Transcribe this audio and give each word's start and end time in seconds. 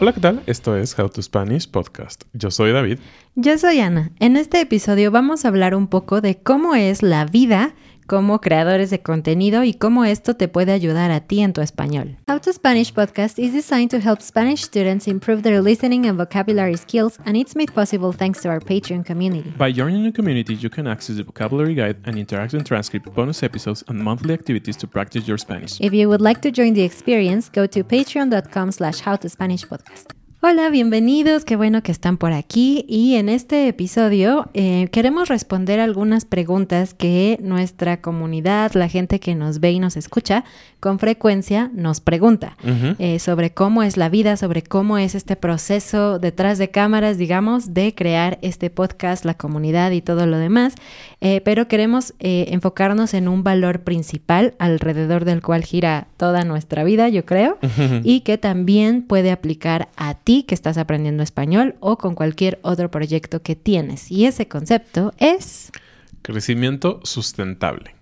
Hola, 0.00 0.12
¿qué 0.12 0.20
tal? 0.20 0.42
Esto 0.46 0.76
es 0.76 0.96
How 0.98 1.08
to 1.08 1.20
Spanish 1.20 1.68
Podcast. 1.68 2.24
Yo 2.32 2.50
soy 2.50 2.72
David. 2.72 2.98
Yo 3.34 3.58
soy 3.58 3.80
Ana. 3.80 4.12
En 4.20 4.36
este 4.36 4.60
episodio 4.60 5.10
vamos 5.10 5.44
a 5.44 5.48
hablar 5.48 5.74
un 5.74 5.88
poco 5.88 6.20
de 6.20 6.38
cómo 6.38 6.76
es 6.76 7.02
la 7.02 7.24
vida 7.24 7.74
como 8.08 8.40
creadores 8.40 8.90
de 8.90 9.00
contenido 9.00 9.62
y 9.62 9.74
cómo 9.74 10.04
esto 10.04 10.34
te 10.34 10.48
puede 10.48 10.72
ayudar 10.72 11.12
a 11.12 11.20
ti 11.20 11.40
en 11.40 11.52
tu 11.52 11.60
español. 11.60 12.16
How 12.26 12.40
to 12.40 12.52
Spanish 12.52 12.92
podcast 12.92 13.38
is 13.38 13.52
designed 13.52 13.90
to 13.90 13.98
help 13.98 14.20
Spanish 14.22 14.62
students 14.62 15.06
improve 15.06 15.42
their 15.42 15.62
listening 15.62 16.06
and 16.06 16.18
vocabulary 16.18 16.76
skills, 16.76 17.18
and 17.26 17.36
it's 17.36 17.54
made 17.54 17.72
possible 17.72 18.12
thanks 18.12 18.40
to 18.40 18.48
our 18.48 18.60
Patreon 18.60 19.04
community. 19.04 19.52
By 19.56 19.72
joining 19.72 20.04
the 20.04 20.12
community, 20.12 20.54
you 20.54 20.70
can 20.70 20.86
access 20.88 21.16
the 21.16 21.22
vocabulary 21.22 21.74
guide 21.74 21.98
and 22.04 22.16
interactive 22.16 22.64
transcript, 22.64 23.14
bonus 23.14 23.42
episodes, 23.42 23.84
and 23.88 24.02
monthly 24.02 24.32
activities 24.32 24.76
to 24.78 24.86
practice 24.86 25.28
your 25.28 25.38
Spanish. 25.38 25.78
If 25.80 25.92
you 25.92 26.08
would 26.08 26.22
like 26.22 26.40
to 26.42 26.50
join 26.50 26.72
the 26.72 26.82
experience, 26.82 27.50
go 27.50 27.66
to 27.66 27.84
patreon.com 27.84 28.72
slash 28.72 29.02
howtospanishpodcast. 29.02 30.14
Hola, 30.40 30.70
bienvenidos, 30.70 31.44
qué 31.44 31.56
bueno 31.56 31.82
que 31.82 31.90
están 31.90 32.16
por 32.16 32.32
aquí. 32.32 32.84
Y 32.86 33.16
en 33.16 33.28
este 33.28 33.66
episodio 33.66 34.48
eh, 34.54 34.86
queremos 34.92 35.28
responder 35.28 35.80
algunas 35.80 36.24
preguntas 36.24 36.94
que 36.94 37.40
nuestra 37.42 38.00
comunidad, 38.00 38.70
la 38.74 38.88
gente 38.88 39.18
que 39.18 39.34
nos 39.34 39.58
ve 39.58 39.72
y 39.72 39.80
nos 39.80 39.96
escucha, 39.96 40.44
con 40.78 41.00
frecuencia 41.00 41.72
nos 41.74 42.00
pregunta 42.00 42.56
eh, 43.00 43.18
sobre 43.18 43.50
cómo 43.50 43.82
es 43.82 43.96
la 43.96 44.08
vida, 44.08 44.36
sobre 44.36 44.62
cómo 44.62 44.96
es 44.96 45.16
este 45.16 45.34
proceso 45.34 46.20
detrás 46.20 46.58
de 46.58 46.70
cámaras, 46.70 47.18
digamos, 47.18 47.74
de 47.74 47.96
crear 47.96 48.38
este 48.40 48.70
podcast, 48.70 49.24
la 49.24 49.34
comunidad 49.34 49.90
y 49.90 50.02
todo 50.02 50.24
lo 50.26 50.38
demás, 50.38 50.76
eh, 51.20 51.40
pero 51.44 51.66
queremos 51.66 52.14
enfocarnos 52.20 53.12
en 53.12 53.26
un 53.26 53.42
valor 53.42 53.80
principal 53.80 54.54
alrededor 54.60 55.24
del 55.24 55.42
cual 55.42 55.64
gira 55.64 56.06
toda 56.16 56.44
nuestra 56.44 56.84
vida, 56.84 57.08
yo 57.08 57.24
creo, 57.24 57.58
y 58.04 58.20
que 58.20 58.38
también 58.38 59.02
puede 59.02 59.32
aplicar 59.32 59.88
a 59.96 60.14
que 60.28 60.54
estás 60.54 60.76
aprendiendo 60.76 61.22
español 61.22 61.76
o 61.80 61.96
con 61.96 62.14
cualquier 62.14 62.58
otro 62.62 62.90
proyecto 62.90 63.42
que 63.42 63.56
tienes. 63.56 64.10
Y 64.10 64.26
ese 64.26 64.46
concepto 64.46 65.12
es... 65.18 65.72
Crecimiento 66.20 67.00
sustentable. 67.04 67.94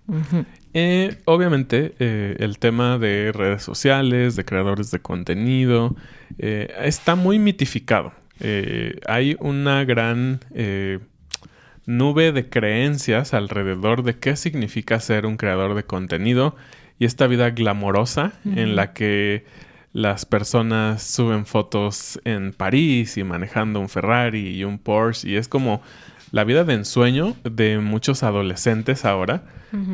Eh, 0.73 1.17
obviamente, 1.23 1.95
eh, 1.99 2.35
el 2.39 2.59
tema 2.59 2.97
de 2.97 3.31
redes 3.31 3.63
sociales, 3.63 4.35
de 4.35 4.43
creadores 4.43 4.91
de 4.91 4.99
contenido, 4.99 5.95
eh, 6.37 6.73
está 6.81 7.15
muy 7.15 7.39
mitificado. 7.39 8.11
hay 9.07 9.37
una 9.39 9.85
gran 9.85 10.41
nube 11.85 12.33
de 12.33 12.49
creencias 12.49 13.33
alrededor 13.33 14.03
de 14.03 14.19
qué 14.19 14.35
significa 14.35 14.99
ser 14.99 15.25
un 15.25 15.37
creador 15.37 15.73
de 15.75 15.83
contenido 15.83 16.57
y 16.99 17.05
esta 17.05 17.25
vida 17.27 17.51
glamorosa 17.51 18.33
en 18.43 18.75
la 18.75 18.91
que 18.93 19.45
las 19.97 20.27
personas 20.27 21.01
suben 21.01 21.47
fotos 21.47 22.19
en 22.23 22.53
París 22.53 23.17
y 23.17 23.23
manejando 23.23 23.79
un 23.79 23.89
Ferrari 23.89 24.55
y 24.55 24.63
un 24.63 24.77
Porsche 24.77 25.27
y 25.27 25.37
es 25.37 25.47
como 25.47 25.81
la 26.31 26.43
vida 26.43 26.63
de 26.63 26.75
ensueño 26.75 27.35
de 27.43 27.79
muchos 27.79 28.21
adolescentes 28.21 29.05
ahora, 29.05 29.41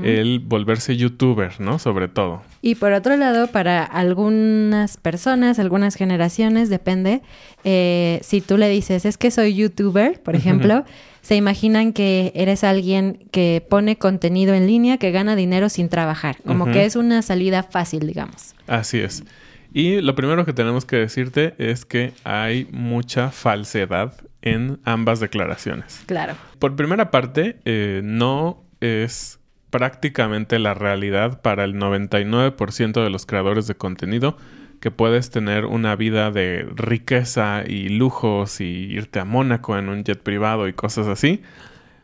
el 0.03 0.39
volverse 0.39 0.97
youtuber, 0.97 1.53
¿no? 1.61 1.79
Sobre 1.79 2.09
todo. 2.09 2.41
Y 2.61 2.75
por 2.75 2.91
otro 2.91 3.15
lado, 3.15 3.47
para 3.47 3.83
algunas 3.83 4.97
personas, 4.97 5.57
algunas 5.57 5.95
generaciones, 5.95 6.69
depende, 6.69 7.21
eh, 7.63 8.19
si 8.23 8.41
tú 8.41 8.57
le 8.57 8.67
dices, 8.67 9.05
es 9.05 9.17
que 9.17 9.31
soy 9.31 9.55
youtuber, 9.55 10.21
por 10.21 10.35
ejemplo, 10.35 10.83
se 11.21 11.37
imaginan 11.37 11.93
que 11.93 12.33
eres 12.35 12.65
alguien 12.65 13.19
que 13.31 13.65
pone 13.69 13.97
contenido 13.97 14.53
en 14.53 14.67
línea, 14.67 14.97
que 14.97 15.11
gana 15.11 15.37
dinero 15.37 15.69
sin 15.69 15.87
trabajar, 15.87 16.37
como 16.45 16.65
que 16.65 16.83
es 16.83 16.97
una 16.97 17.21
salida 17.21 17.63
fácil, 17.63 18.05
digamos. 18.05 18.53
Así 18.67 18.99
es. 18.99 19.23
Y 19.73 20.01
lo 20.01 20.13
primero 20.13 20.45
que 20.45 20.53
tenemos 20.53 20.85
que 20.85 20.97
decirte 20.97 21.55
es 21.57 21.83
que 21.83 22.13
hay 22.23 22.67
mucha 22.71 23.31
falsedad 23.31 24.13
en 24.43 24.79
ambas 24.85 25.19
declaraciones. 25.19 26.03
Claro. 26.05 26.35
Por 26.59 26.75
primera 26.75 27.09
parte, 27.09 27.57
eh, 27.65 28.01
no 28.03 28.63
es 28.81 29.39
prácticamente 29.71 30.59
la 30.59 30.75
realidad 30.75 31.41
para 31.41 31.63
el 31.63 31.73
99% 31.73 33.03
de 33.03 33.09
los 33.09 33.25
creadores 33.25 33.65
de 33.65 33.73
contenido 33.73 34.37
que 34.79 34.91
puedes 34.91 35.31
tener 35.31 35.65
una 35.65 35.95
vida 35.95 36.29
de 36.29 36.67
riqueza 36.75 37.63
y 37.65 37.87
lujos 37.87 38.59
y 38.59 38.65
irte 38.65 39.19
a 39.19 39.25
Mónaco 39.25 39.77
en 39.77 39.89
un 39.89 40.03
jet 40.03 40.21
privado 40.21 40.67
y 40.67 40.73
cosas 40.73 41.07
así. 41.07 41.41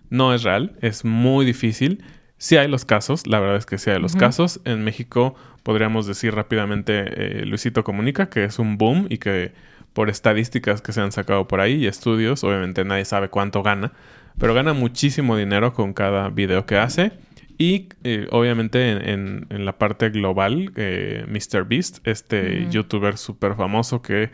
No 0.10 0.34
es 0.34 0.44
real, 0.44 0.78
es 0.82 1.06
muy 1.06 1.46
difícil. 1.46 2.04
Sí 2.38 2.56
hay 2.56 2.70
los 2.70 2.86
casos, 2.86 3.28
la 3.28 3.42
verdad 3.42 3.58
es 3.58 3.66
que 3.66 3.78
sí 3.78 3.90
hay 3.92 4.00
los 4.00 4.16
casos. 4.16 4.62
En 4.64 4.86
México 4.86 5.36
podríamos 5.64 6.08
decir 6.08 6.34
rápidamente 6.34 7.42
eh, 7.42 7.46
Luisito 7.46 7.84
Comunica, 7.84 8.30
que 8.30 8.44
es 8.44 8.60
un 8.60 8.78
boom 8.78 9.08
y 9.10 9.18
que 9.18 9.52
por 9.94 10.10
estadísticas 10.10 10.82
que 10.82 10.94
se 10.94 11.02
han 11.02 11.12
sacado 11.12 11.48
por 11.48 11.62
ahí 11.62 11.76
y 11.76 11.88
estudios, 11.88 12.44
obviamente 12.44 12.86
nadie 12.86 13.06
sabe 13.06 13.30
cuánto 13.30 13.64
gana, 13.64 13.92
pero 14.38 14.54
gana 14.54 14.74
muchísimo 14.74 15.36
dinero 15.36 15.74
con 15.74 15.94
cada 15.94 16.30
video 16.30 16.66
que 16.66 16.78
hace. 16.78 17.12
Y 17.58 17.90
eh, 18.06 18.28
obviamente 18.32 19.12
en, 19.12 19.48
la 19.50 19.78
parte 19.78 20.10
global, 20.10 20.72
eh, 20.78 21.26
Mr. 21.28 21.66
Beast, 21.66 22.00
este 22.08 22.68
youtuber 22.70 23.18
súper 23.18 23.56
famoso 23.56 24.02
que... 24.02 24.32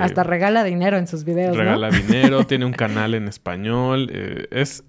Hasta 0.00 0.22
regala 0.22 0.62
dinero 0.62 0.98
en 0.98 1.06
sus 1.06 1.24
videos. 1.24 1.56
Regala 1.56 1.90
dinero, 1.90 2.44
tiene 2.44 2.66
un 2.66 2.72
canal 2.74 3.14
en 3.14 3.26
español. 3.26 4.10
es 4.50 4.84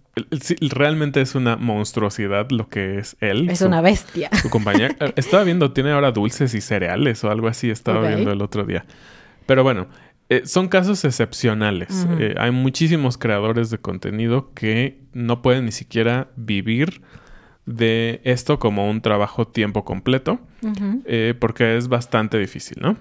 realmente 0.69 1.21
es 1.21 1.35
una 1.35 1.57
monstruosidad 1.57 2.49
lo 2.51 2.69
que 2.69 2.99
es 2.99 3.17
él. 3.19 3.49
Es 3.49 3.61
una 3.61 3.81
bestia. 3.81 4.29
Su 4.41 4.49
compañía. 4.49 4.87
Eh, 4.99 5.13
estaba 5.15 5.43
viendo, 5.43 5.71
tiene 5.73 5.91
ahora 5.91 6.11
dulces 6.11 6.53
y 6.53 6.61
cereales 6.61 7.23
o 7.23 7.29
algo 7.29 7.47
así, 7.47 7.69
estaba 7.69 8.07
viendo 8.07 8.31
el 8.31 8.41
otro 8.41 8.63
día. 8.63 8.85
Pero 9.45 9.63
bueno, 9.63 9.87
eh, 10.29 10.43
son 10.45 10.69
casos 10.69 11.03
excepcionales. 11.05 12.07
Eh, 12.19 12.33
hay 12.37 12.51
muchísimos 12.51 13.17
creadores 13.17 13.69
de 13.69 13.77
contenido 13.77 14.53
que 14.53 15.01
no 15.13 15.41
pueden 15.41 15.65
ni 15.65 15.71
siquiera 15.71 16.29
vivir 16.35 17.01
de 17.65 18.21
esto 18.23 18.59
como 18.59 18.89
un 18.89 19.01
trabajo 19.01 19.47
tiempo 19.47 19.83
completo, 19.83 20.39
porque 21.39 21.77
es 21.77 21.89
bastante 21.89 22.39
difícil, 22.39 22.77
¿no? 22.81 22.97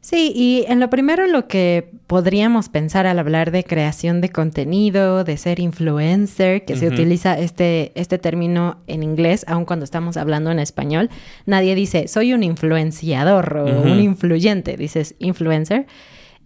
Sí, 0.00 0.32
y 0.34 0.64
en 0.68 0.78
lo 0.78 0.90
primero 0.90 1.26
lo 1.26 1.48
que 1.48 1.90
podríamos 2.06 2.68
pensar 2.68 3.06
al 3.06 3.18
hablar 3.18 3.50
de 3.50 3.64
creación 3.64 4.20
de 4.20 4.30
contenido, 4.30 5.24
de 5.24 5.36
ser 5.36 5.58
influencer, 5.58 6.64
que 6.64 6.76
se 6.76 6.86
utiliza 6.86 7.38
este, 7.38 7.92
este 7.94 8.16
término 8.18 8.78
en 8.86 9.02
inglés, 9.02 9.44
aun 9.48 9.64
cuando 9.64 9.84
estamos 9.84 10.16
hablando 10.16 10.50
en 10.50 10.60
español, 10.60 11.10
nadie 11.46 11.74
dice 11.74 12.06
soy 12.06 12.32
un 12.32 12.44
influenciador 12.44 13.56
o 13.56 13.82
un 13.82 14.00
influyente, 14.00 14.76
dices 14.76 15.16
influencer, 15.18 15.86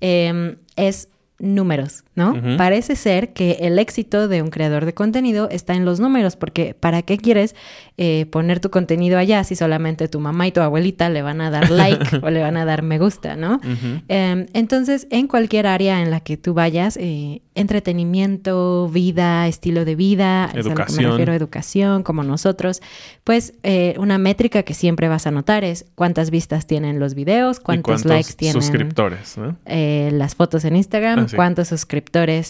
em, 0.00 0.56
es 0.76 1.08
números, 1.38 2.04
¿no? 2.14 2.34
Parece 2.58 2.94
ser 2.94 3.32
que 3.32 3.52
el 3.62 3.78
éxito 3.78 4.28
de 4.28 4.42
un 4.42 4.50
creador 4.50 4.84
de 4.84 4.92
contenido 4.92 5.48
está 5.50 5.74
en 5.74 5.86
los 5.86 5.98
números, 5.98 6.36
porque 6.36 6.74
¿para 6.78 7.00
qué 7.00 7.16
quieres 7.16 7.54
eh, 7.96 8.26
poner 8.30 8.60
tu 8.60 8.70
contenido 8.70 9.16
allá 9.16 9.42
si 9.44 9.56
solamente 9.56 10.08
tu 10.08 10.20
mamá 10.20 10.46
y 10.46 10.52
tu 10.52 10.60
abuelita 10.60 11.08
le 11.08 11.22
van 11.22 11.40
a 11.40 11.50
dar 11.50 11.70
like 11.70 12.18
o 12.22 12.28
le 12.28 12.42
van 12.42 12.58
a 12.58 12.66
dar 12.66 12.82
me 12.82 12.98
gusta, 12.98 13.34
¿no? 13.34 13.60
Em, 14.08 14.46
entonces, 14.52 15.06
en 15.10 15.26
cualquier 15.26 15.66
área 15.66 16.02
en 16.02 16.10
la 16.10 16.20
que 16.20 16.36
tú 16.36 16.52
vayas, 16.52 16.98
eh, 16.98 17.40
entretenimiento, 17.54 18.88
vida, 18.88 19.48
estilo 19.48 19.86
de 19.86 19.94
vida, 19.94 20.50
educación. 20.54 21.04
me 21.04 21.10
refiero 21.10 21.32
educación, 21.32 22.02
como 22.02 22.24
nosotros, 22.24 22.82
pues 23.24 23.54
eh, 23.62 23.94
una 23.98 24.18
métrica 24.18 24.64
que 24.64 24.74
siempre 24.74 25.08
vas 25.08 25.26
a 25.26 25.30
notar 25.30 25.64
es 25.64 25.86
cuántas 25.94 26.30
vistas 26.30 26.66
tienen 26.66 26.98
los 26.98 27.14
videos, 27.14 27.58
cuántos, 27.58 28.04
likes 28.04 28.34
tienen 28.34 28.60
suscriptores, 28.60 29.38
¿no? 29.38 29.56
las 29.66 30.34
fotos 30.34 30.64
en 30.64 30.76
Instagram, 30.76 31.20
ah, 31.20 31.26
cuántos 31.34 31.68
suscriptores 31.68 32.01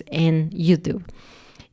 en 0.06 0.50
YouTube. 0.50 1.04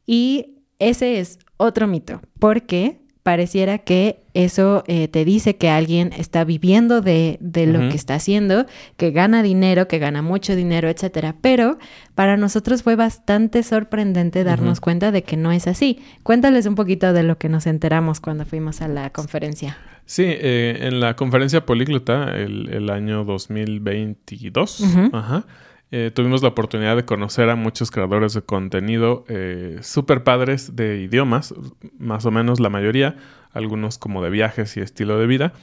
Y 0.05 0.57
ese 0.79 1.19
es 1.19 1.39
otro 1.57 1.87
mito, 1.87 2.21
porque 2.39 2.99
pareciera 3.23 3.77
que 3.77 4.23
eso 4.33 4.83
eh, 4.87 5.07
te 5.07 5.25
dice 5.25 5.55
que 5.57 5.69
alguien 5.69 6.13
está 6.17 6.45
viviendo 6.45 7.01
de, 7.01 7.37
lo 7.41 7.89
que 7.89 7.95
está 7.95 8.15
haciendo, 8.15 8.65
que 8.97 9.11
gana 9.11 9.43
dinero, 9.43 9.87
que 9.87 9.99
gana 9.99 10.21
mucho 10.21 10.55
dinero, 10.55 10.89
etcétera. 10.89 11.35
Pero 11.41 11.77
para 12.15 12.37
nosotros 12.37 12.81
fue 12.81 12.95
bastante 12.95 13.61
sorprendente 13.61 14.43
darnos 14.43 14.79
cuenta 14.79 15.11
de 15.11 15.23
que 15.23 15.37
no 15.37 15.51
es 15.51 15.67
así. 15.67 15.99
Cuéntales 16.23 16.65
un 16.65 16.75
poquito 16.75 17.13
de 17.13 17.23
lo 17.23 17.37
que 17.37 17.49
nos 17.49 17.67
enteramos 17.67 18.19
cuando 18.19 18.45
fuimos 18.45 18.81
a 18.81 18.87
la 18.87 19.11
conferencia. 19.11 19.77
Sí, 20.05 20.23
eh, 20.25 20.79
en 20.81 20.99
la 20.99 21.15
conferencia 21.15 21.67
políglota 21.67 22.35
el, 22.35 22.69
el 22.73 22.89
año 22.89 23.25
2022, 23.25 24.83
ajá, 25.13 25.45
eh, 25.91 26.11
tuvimos 26.13 26.43
la 26.43 26.49
oportunidad 26.49 26.95
de 26.95 27.05
conocer 27.05 27.49
a 27.49 27.55
muchos 27.55 27.89
creadores 27.89 28.33
de 28.33 28.41
contenido 28.41 29.25
eh, 29.27 29.79
súper 29.81 30.23
padres 30.23 30.75
de 30.75 31.01
idiomas, 31.01 31.53
más 31.97 32.25
o 32.25 32.31
menos 32.31 32.59
la 32.59 32.69
mayoría, 32.69 33.17
algunos 33.53 33.97
como 33.97 34.23
de 34.23 34.29
viajes 34.29 34.77
y 34.77 34.81
estilo 34.81 35.17
de 35.17 35.27
vida, 35.27 35.53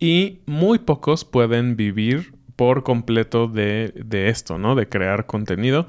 y 0.00 0.40
muy 0.46 0.78
pocos 0.78 1.24
pueden 1.24 1.76
vivir 1.76 2.34
por 2.56 2.82
completo 2.82 3.46
de, 3.46 3.92
de 3.94 4.28
esto, 4.28 4.58
¿no? 4.58 4.74
De 4.74 4.88
crear 4.88 5.26
contenido. 5.26 5.86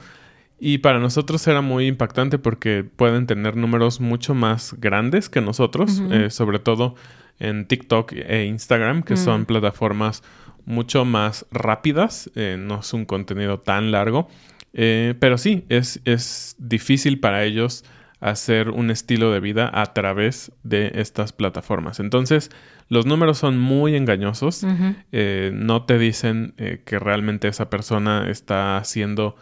Y 0.60 0.80
para 0.80 1.00
nosotros 1.00 1.48
era 1.48 1.62
muy 1.62 1.88
impactante 1.88 2.38
porque 2.38 2.84
pueden 2.84 3.28
tener 3.28 3.56
números 3.56 4.02
mucho 4.02 4.36
más 4.36 4.76
grandes 4.78 5.30
que 5.30 5.40
nosotros, 5.40 6.02
eh, 6.12 6.30
sobre 6.30 6.60
todo 6.60 6.96
en 7.40 7.66
TikTok 7.66 8.12
e 8.14 8.46
Instagram, 8.46 9.04
que 9.04 9.16
son 9.16 9.42
mm. 9.42 9.46
plataformas 9.46 10.22
mucho 10.70 11.04
más 11.04 11.46
rápidas, 11.52 12.30
eh, 12.36 12.56
no 12.58 12.80
es 12.80 12.94
un 12.94 13.06
contenido 13.06 13.60
tan 13.60 13.92
largo, 13.92 14.30
eh, 14.74 15.16
pero 15.20 15.38
sí, 15.38 15.66
es, 15.68 16.00
es 16.06 16.56
difícil 16.60 17.20
para 17.20 17.44
ellos 17.44 17.84
hacer 18.22 18.70
un 18.70 18.92
estilo 18.92 19.32
de 19.32 19.40
vida 19.40 19.70
a 19.74 19.94
través 19.94 20.52
de 20.64 20.92
estas 20.96 21.34
plataformas. 21.34 22.00
Entonces, 22.00 22.52
los 22.88 23.06
números 23.06 23.38
son 23.38 23.58
muy 23.58 23.96
engañosos, 23.96 24.64
no 24.64 25.86
te 25.86 25.98
dicen 25.98 26.54
que 26.86 27.00
realmente 27.00 27.48
esa 27.48 27.70
persona 27.70 28.30
está 28.30 28.78
haciendo 28.78 29.36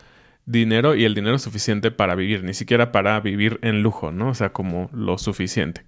dinero 0.47 0.95
y 0.95 1.03
el 1.03 1.13
dinero 1.13 1.37
suficiente 1.37 1.91
para 1.91 2.15
vivir, 2.15 2.43
ni 2.43 2.53
siquiera 2.53 2.91
para 2.91 3.19
vivir 3.19 3.59
en 3.61 3.83
lujo, 3.83 4.11
¿no? 4.11 4.29
O 4.29 4.33
sea, 4.33 4.53
como 4.53 4.89
lo 4.93 5.17
suficiente. 5.17 5.83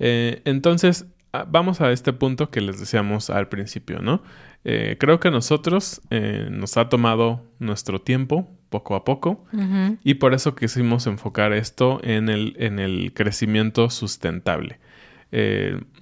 Eh, 0.00 0.42
entonces, 0.44 1.06
vamos 1.44 1.80
a 1.80 1.90
este 1.92 2.12
punto 2.12 2.50
que 2.50 2.60
les 2.60 2.80
decíamos 2.80 3.30
al 3.30 3.48
principio, 3.48 4.00
¿no? 4.00 4.22
Eh, 4.64 4.96
creo 4.98 5.20
que 5.20 5.30
nosotros 5.30 6.00
eh, 6.10 6.48
nos 6.50 6.76
ha 6.76 6.88
tomado 6.88 7.42
nuestro 7.58 8.00
tiempo 8.00 8.48
poco 8.68 8.96
a 8.96 9.04
poco 9.04 9.44
y 10.02 10.14
por 10.14 10.34
eso 10.34 10.56
quisimos 10.56 11.06
enfocar 11.06 11.52
esto 11.52 12.00
en 12.02 12.28
el, 12.28 12.56
en 12.58 12.80
el 12.80 13.12
crecimiento 13.14 13.90
sustentable. 13.90 14.80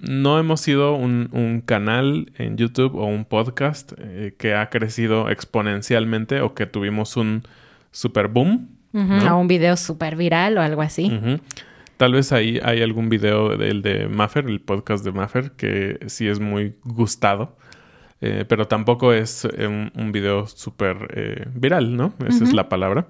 no 0.01 0.39
hemos 0.39 0.61
sido 0.61 0.95
un, 0.95 1.29
un, 1.31 1.61
canal 1.61 2.31
en 2.37 2.57
YouTube 2.57 2.95
o 2.95 3.05
un 3.05 3.25
podcast 3.25 3.93
que 4.39 4.55
ha 4.55 4.69
crecido 4.71 5.29
exponencialmente 5.29 6.41
o 6.41 6.55
que 6.55 6.65
tuvimos 6.65 7.17
un, 7.17 7.43
super 7.95 8.27
boom. 8.27 8.69
A 8.93 9.35
un 9.35 9.47
video 9.47 9.75
super 9.75 10.15
viral 10.15 10.57
o 10.57 10.61
algo 10.61 10.81
así. 10.81 11.11
Tal 11.97 12.13
vez 12.13 12.31
ahí 12.31 12.59
hay 12.63 12.81
algún 12.81 13.09
video 13.09 13.57
del 13.57 13.81
de 13.81 14.07
Maffer, 14.07 14.47
el 14.47 14.59
podcast 14.59 15.05
de 15.05 15.11
Maffer, 15.11 15.51
que 15.51 15.99
sí 16.07 16.27
es 16.27 16.39
muy 16.39 16.75
gustado. 16.83 17.55
Eh, 18.21 18.45
pero 18.47 18.67
tampoco 18.67 19.13
es 19.13 19.45
eh, 19.45 19.67
un, 19.67 20.11
video 20.11 20.47
súper 20.47 21.09
eh, 21.13 21.47
viral, 21.53 21.95
¿no? 21.95 22.13
Esa 22.27 22.43
es 22.43 22.53
la 22.53 22.69
palabra. 22.69 23.07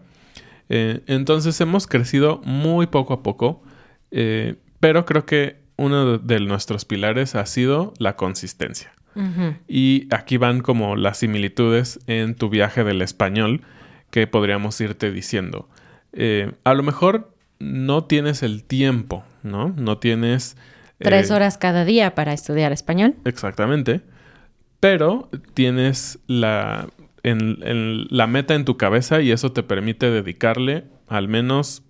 entonces 0.68 1.62
hemos 1.62 1.86
crecido 1.86 2.42
muy 2.44 2.88
poco 2.88 3.14
a 3.14 3.24
poco, 3.24 3.62
pero 4.80 5.06
creo 5.06 5.26
que 5.26 5.58
uno 5.78 6.18
de 6.18 6.40
nuestros 6.40 6.86
pilares 6.86 7.36
ha 7.36 7.46
sido 7.46 7.94
la 8.00 8.16
consistencia. 8.16 8.94
Y 9.68 10.08
aquí 10.12 10.36
van 10.36 10.60
como 10.60 10.98
las 10.98 11.20
similitudes 11.20 12.00
en 12.08 12.36
tu 12.36 12.50
viaje 12.50 12.84
del 12.84 13.02
español, 13.02 13.62
que 14.10 14.28
podríamos 14.28 14.82
irte 14.82 15.12
diciendo. 15.12 15.70
A 16.64 16.74
lo 16.74 16.84
mejor 16.84 17.35
no 17.66 18.04
tienes 18.04 18.44
el 18.44 18.64
tiempo, 18.64 19.24
¿no? 19.44 19.70
No 19.76 19.98
tienes... 19.98 20.56
Tres 21.00 21.30
eh, 21.30 21.34
horas 21.34 21.58
cada 21.58 21.84
día 21.84 22.16
para 22.16 22.32
estudiar 22.32 22.72
español. 22.72 23.16
Exactamente. 23.26 24.02
Pero 24.80 25.30
tienes 25.54 26.20
la, 26.28 26.88
en, 27.24 27.58
la 28.10 28.28
meta 28.28 28.54
en 28.54 28.66
tu 28.66 28.78
cabeza 28.78 29.22
y 29.22 29.32
eso 29.32 29.52
te 29.52 29.64
permite 29.64 30.12
dedicarle 30.12 30.86
al 31.08 31.28
menos 31.28 31.84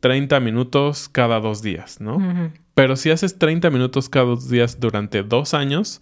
30 0.00 0.38
minutos 0.40 1.08
cada 1.08 1.40
dos 1.40 1.62
días, 1.62 2.00
¿no? 2.00 2.52
Pero 2.74 2.96
si 2.96 3.10
haces 3.10 3.38
30 3.38 3.70
minutos 3.70 4.08
cada 4.08 4.26
dos 4.26 4.48
días 4.48 4.78
durante 4.78 5.22
dos 5.22 5.54
años, 5.54 6.00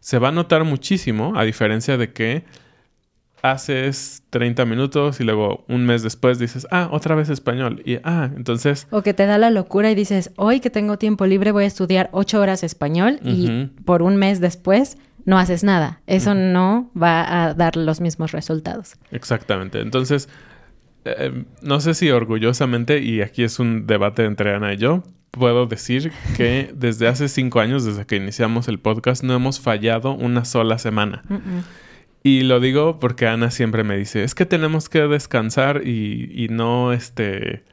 se 0.00 0.18
va 0.18 0.28
a 0.28 0.32
notar 0.32 0.64
muchísimo, 0.64 1.32
a 1.34 1.44
diferencia 1.44 1.96
de 1.96 2.12
que 2.12 2.44
haces 3.44 4.22
30 4.30 4.64
minutos 4.64 5.20
y 5.20 5.24
luego 5.24 5.66
un 5.68 5.84
mes 5.84 6.02
después 6.02 6.38
dices, 6.38 6.66
ah, 6.70 6.88
otra 6.90 7.14
vez 7.14 7.28
español. 7.28 7.82
Y 7.84 7.98
ah, 8.02 8.30
entonces... 8.34 8.86
O 8.90 9.02
que 9.02 9.12
te 9.12 9.26
da 9.26 9.36
la 9.36 9.50
locura 9.50 9.90
y 9.90 9.94
dices, 9.94 10.32
hoy 10.36 10.60
que 10.60 10.70
tengo 10.70 10.96
tiempo 10.96 11.26
libre 11.26 11.52
voy 11.52 11.64
a 11.64 11.66
estudiar 11.66 12.08
8 12.12 12.40
horas 12.40 12.62
español 12.62 13.20
y 13.22 13.66
por 13.84 14.00
un 14.00 14.16
mes 14.16 14.40
después 14.40 14.96
no 15.26 15.38
haces 15.38 15.62
nada. 15.62 16.00
Eso 16.06 16.34
no 16.34 16.90
va 17.00 17.44
a 17.44 17.52
dar 17.52 17.76
los 17.76 18.00
mismos 18.00 18.32
resultados. 18.32 18.96
Exactamente. 19.10 19.80
Entonces, 19.80 20.30
eh, 21.04 21.44
no 21.60 21.80
sé 21.80 21.92
si 21.92 22.10
orgullosamente, 22.10 23.00
y 23.00 23.20
aquí 23.20 23.42
es 23.42 23.58
un 23.58 23.86
debate 23.86 24.24
entre 24.24 24.54
Ana 24.54 24.72
y 24.72 24.78
yo, 24.78 25.02
puedo 25.30 25.66
decir 25.66 26.12
que 26.38 26.72
desde 26.74 27.08
hace 27.08 27.28
cinco 27.28 27.60
años, 27.60 27.84
desde 27.84 28.06
que 28.06 28.16
iniciamos 28.16 28.68
el 28.68 28.78
podcast, 28.78 29.22
no 29.22 29.34
hemos 29.34 29.60
fallado 29.60 30.12
una 30.12 30.46
sola 30.46 30.78
semana. 30.78 31.24
Y 32.26 32.40
lo 32.40 32.58
digo 32.58 32.98
porque 33.00 33.26
Ana 33.26 33.50
siempre 33.50 33.84
me 33.84 33.98
dice, 33.98 34.24
es 34.24 34.34
que 34.34 34.46
tenemos 34.46 34.88
que 34.88 35.00
descansar 35.02 35.86
y, 35.86 36.46
no, 36.48 36.94
este, 36.94 37.64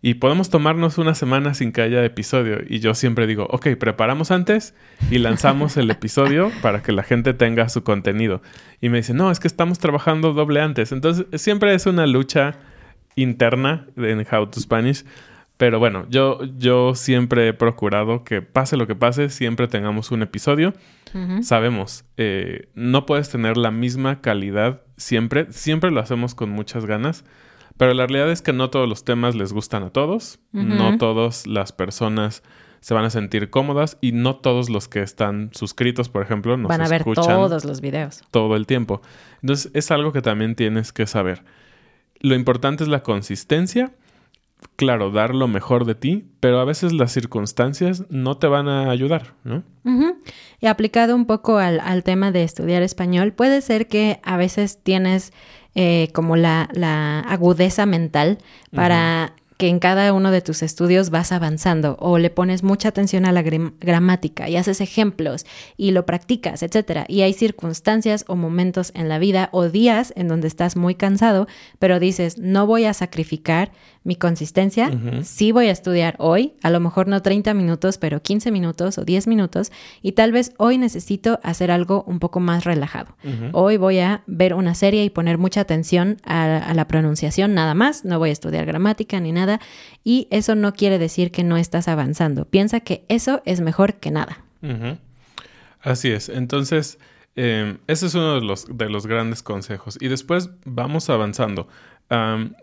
y 0.00 0.14
podemos 0.14 0.48
tomarnos 0.48 0.96
una 0.96 1.16
semana 1.16 1.54
sin 1.54 1.72
que 1.72 1.82
haya 1.82 2.04
episodio. 2.04 2.60
Y 2.68 2.78
yo 2.78 2.94
siempre 2.94 3.26
digo, 3.26 3.48
ok, 3.50 3.70
preparamos 3.80 4.30
antes 4.30 4.74
y 5.10 5.18
lanzamos 5.18 5.76
el 5.76 5.90
episodio 5.90 6.52
para 6.62 6.82
que 6.84 6.92
la 6.92 7.02
gente 7.02 7.34
tenga 7.34 7.68
su 7.68 7.82
contenido. 7.82 8.42
Y 8.80 8.90
me 8.90 8.98
dice, 8.98 9.12
no, 9.12 9.32
es 9.32 9.40
que 9.40 9.48
estamos 9.48 9.80
trabajando 9.80 10.34
doble 10.34 10.60
antes. 10.60 10.92
Entonces, 10.92 11.26
siempre 11.42 11.74
es 11.74 11.86
una 11.86 12.06
lucha 12.06 12.60
interna 13.16 13.88
en 13.96 14.20
How 14.20 14.50
to 14.50 14.60
Spanish 14.60 15.04
pero 15.60 15.78
bueno, 15.78 16.06
yo, 16.08 16.38
yo 16.56 16.94
siempre 16.94 17.48
he 17.48 17.52
procurado 17.52 18.24
que 18.24 18.40
pase 18.40 18.78
lo 18.78 18.86
que 18.86 18.94
pase, 18.94 19.28
siempre 19.28 19.68
tengamos 19.68 20.10
un 20.10 20.22
episodio. 20.22 20.72
Sabemos, 21.42 22.06
eh, 22.16 22.70
no 22.74 23.04
puedes 23.04 23.28
tener 23.28 23.58
la 23.58 23.70
misma 23.70 24.22
calidad 24.22 24.80
siempre, 24.96 25.52
siempre 25.52 25.90
lo 25.90 26.00
hacemos 26.00 26.34
con 26.34 26.48
muchas 26.48 26.86
ganas, 26.86 27.26
pero 27.76 27.92
la 27.92 28.06
realidad 28.06 28.30
es 28.30 28.40
que 28.40 28.54
no 28.54 28.70
todos 28.70 28.88
los 28.88 29.04
temas 29.04 29.34
les 29.34 29.52
gustan 29.52 29.82
a 29.82 29.90
todos, 29.90 30.40
no 30.52 30.96
todas 30.96 31.46
las 31.46 31.72
personas 31.72 32.42
se 32.80 32.94
van 32.94 33.04
a 33.04 33.10
sentir 33.10 33.50
cómodas 33.50 33.98
y 34.00 34.12
no 34.12 34.36
todos 34.36 34.70
los 34.70 34.88
que 34.88 35.02
están 35.02 35.50
suscritos, 35.52 36.08
por 36.08 36.22
ejemplo, 36.22 36.56
nos 36.56 36.70
van 36.70 36.80
a 36.80 36.88
ver 36.88 37.04
todos 37.04 37.66
los 37.66 37.82
videos 37.82 38.22
todo 38.30 38.56
el 38.56 38.66
tiempo. 38.66 39.02
Entonces 39.42 39.70
es 39.74 39.90
algo 39.90 40.14
que 40.14 40.22
también 40.22 40.54
tienes 40.54 40.90
que 40.94 41.06
saber. 41.06 41.44
Lo 42.20 42.34
importante 42.34 42.82
es 42.82 42.88
la 42.88 43.02
consistencia 43.02 43.92
claro, 44.76 45.10
dar 45.10 45.34
lo 45.34 45.48
mejor 45.48 45.84
de 45.84 45.94
ti, 45.94 46.24
pero 46.40 46.60
a 46.60 46.64
veces 46.64 46.92
las 46.92 47.12
circunstancias 47.12 48.04
no 48.08 48.38
te 48.38 48.46
van 48.46 48.68
a 48.68 48.90
ayudar, 48.90 49.34
¿no? 49.44 49.62
Y 50.60 50.66
aplicado 50.66 51.14
un 51.14 51.26
poco 51.26 51.58
al, 51.58 51.80
al, 51.80 52.02
tema 52.02 52.32
de 52.32 52.42
estudiar 52.42 52.82
español, 52.82 53.32
puede 53.32 53.60
ser 53.60 53.88
que 53.88 54.20
a 54.22 54.36
veces 54.36 54.78
tienes 54.82 55.32
eh, 55.74 56.08
como 56.12 56.36
la, 56.36 56.68
la, 56.72 57.20
agudeza 57.20 57.86
mental 57.86 58.38
para 58.74 59.34
que 59.60 59.68
en 59.68 59.78
cada 59.78 60.14
uno 60.14 60.30
de 60.30 60.40
tus 60.40 60.62
estudios 60.62 61.10
vas 61.10 61.32
avanzando 61.32 61.96
o 62.00 62.16
le 62.16 62.30
pones 62.30 62.62
mucha 62.62 62.88
atención 62.88 63.26
a 63.26 63.32
la 63.32 63.42
gramática 63.42 64.48
y 64.48 64.56
haces 64.56 64.80
ejemplos 64.80 65.44
y 65.76 65.90
lo 65.90 66.06
practicas, 66.06 66.62
etcétera. 66.62 67.04
Y 67.08 67.20
hay 67.20 67.34
circunstancias 67.34 68.24
o 68.26 68.36
momentos 68.36 68.90
en 68.94 69.10
la 69.10 69.18
vida 69.18 69.50
o 69.52 69.68
días 69.68 70.14
en 70.16 70.28
donde 70.28 70.48
estás 70.48 70.76
muy 70.76 70.94
cansado, 70.94 71.46
pero 71.78 72.00
dices, 72.00 72.38
no 72.38 72.66
voy 72.66 72.86
a 72.86 72.94
sacrificar 72.94 73.70
mi 74.02 74.16
consistencia, 74.16 74.90
sí 75.22 75.52
voy 75.52 75.66
a 75.66 75.72
estudiar 75.72 76.16
hoy, 76.18 76.54
a 76.62 76.70
lo 76.70 76.80
mejor 76.80 77.06
no 77.06 77.20
30 77.20 77.52
minutos, 77.52 77.98
pero 77.98 78.22
15 78.22 78.50
minutos 78.50 78.96
o 78.96 79.04
10 79.04 79.26
minutos, 79.26 79.70
y 80.00 80.12
tal 80.12 80.32
vez 80.32 80.52
hoy 80.56 80.78
necesito 80.78 81.38
hacer 81.42 81.70
algo 81.70 82.02
un 82.06 82.18
poco 82.18 82.40
más 82.40 82.64
relajado. 82.64 83.14
Hoy 83.52 83.76
voy 83.76 83.98
a 83.98 84.22
ver 84.26 84.54
una 84.54 84.74
serie 84.74 85.04
y 85.04 85.10
poner 85.10 85.36
mucha 85.36 85.60
atención 85.60 86.16
a, 86.24 86.72
la 86.74 86.88
pronunciación 86.88 87.52
nada 87.52 87.74
más, 87.74 88.06
no 88.06 88.18
voy 88.18 88.30
a 88.30 88.32
estudiar 88.32 88.64
gramática 88.64 89.20
ni 89.20 89.32
nada, 89.32 89.60
y 90.02 90.28
eso 90.30 90.54
no 90.54 90.72
quiere 90.72 90.98
decir 90.98 91.30
que 91.30 91.44
no 91.44 91.58
estás 91.58 91.86
avanzando. 91.86 92.46
Piensa 92.46 92.80
que 92.80 93.04
eso 93.08 93.42
es 93.44 93.60
mejor 93.60 93.94
que 93.94 94.10
nada. 94.10 94.42
Así 95.80 96.10
es, 96.10 96.28
entonces... 96.28 96.98
Eh, 97.36 97.78
ese 97.86 98.06
es 98.06 98.14
uno 98.16 98.34
de 98.34 98.40
los, 98.40 98.66
de 98.76 98.90
los 98.90 99.06
grandes 99.06 99.42
consejos. 99.42 99.96
Y 100.00 100.08
después 100.08 100.50
vamos 100.64 101.08
avanzando 101.08 101.68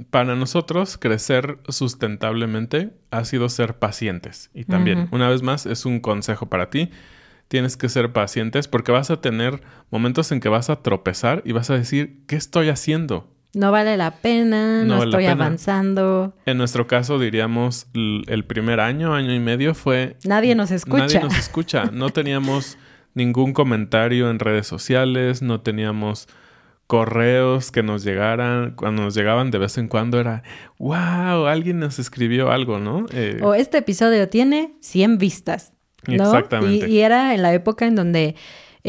para 0.10 0.36
nosotros, 0.36 0.98
crecer 0.98 1.60
sustentablemente 1.70 2.90
ha 3.12 3.24
sido 3.24 3.48
ser 3.48 3.76
pacientes. 3.76 4.50
Y 4.54 4.66
también, 4.66 5.08
una 5.12 5.30
vez 5.30 5.42
más, 5.42 5.66
es 5.66 5.86
un 5.86 6.02
consejo 6.02 6.48
para 6.48 6.70
ti. 6.70 6.90
Tienes 7.48 7.78
que 7.78 7.88
ser 7.88 8.12
pacientes 8.12 8.68
porque 8.68 8.92
vas 8.92 9.10
a 9.10 9.22
tener 9.22 9.62
momentos 9.90 10.34
en 10.34 10.42
que 10.42 10.50
vas 10.50 10.70
a 10.70 10.82
tropezar 10.82 11.44
y 11.46 11.54
vas 11.54 11.70
a 11.70 11.78
decir, 11.78 12.24
¿qué 12.28 12.36
estoy 12.36 12.68
haciendo? 12.68 13.32
No 13.54 13.72
vale 13.72 13.96
la 13.96 14.12
pena, 14.12 14.84
no, 14.84 15.02
estoy 15.02 15.28
avanzando. 15.28 16.36
En 16.46 16.58
nuestro 16.58 16.86
caso, 16.86 17.18
diríamos, 17.18 17.88
el 17.94 18.44
primer 18.46 18.82
año, 18.82 19.16
año 19.16 19.34
y 19.34 19.40
medio 19.40 19.74
fue... 19.74 20.18
Nadie 20.26 20.56
nos 20.56 20.72
escucha. 20.72 21.04
Nadie 21.04 21.20
nos 21.22 21.38
escucha. 21.38 21.86
No 21.86 22.10
teníamos 22.10 22.78
ningún 23.14 23.54
comentario 23.54 24.30
en 24.30 24.40
redes 24.40 24.68
sociales, 24.68 25.42
no 25.42 25.62
teníamos 25.62 26.28
correos 26.88 27.70
que 27.72 27.84
nos 27.84 28.04
llegaran, 28.04 28.72
cuando 28.76 29.04
nos 29.04 29.14
llegaban 29.14 29.52
de 29.52 29.58
vez 29.58 29.78
en 29.78 29.90
cuando 29.90 30.20
era, 30.20 30.44
wow, 30.80 31.46
alguien 31.46 31.80
nos 31.80 32.00
escribió 32.00 32.50
algo, 32.50 32.80
¿no? 32.80 33.06
Eh, 33.12 33.40
o 33.44 33.54
este 33.54 33.78
episodio 33.80 34.30
tiene 34.30 34.74
100 34.80 35.18
vistas. 35.18 35.74
¿no? 36.08 36.24
Exactamente. 36.24 36.90
Y, 36.90 37.02
era 37.02 37.36
en 37.36 37.42
la 37.42 37.54
época 37.54 37.86
en 37.86 37.96
donde 37.96 38.36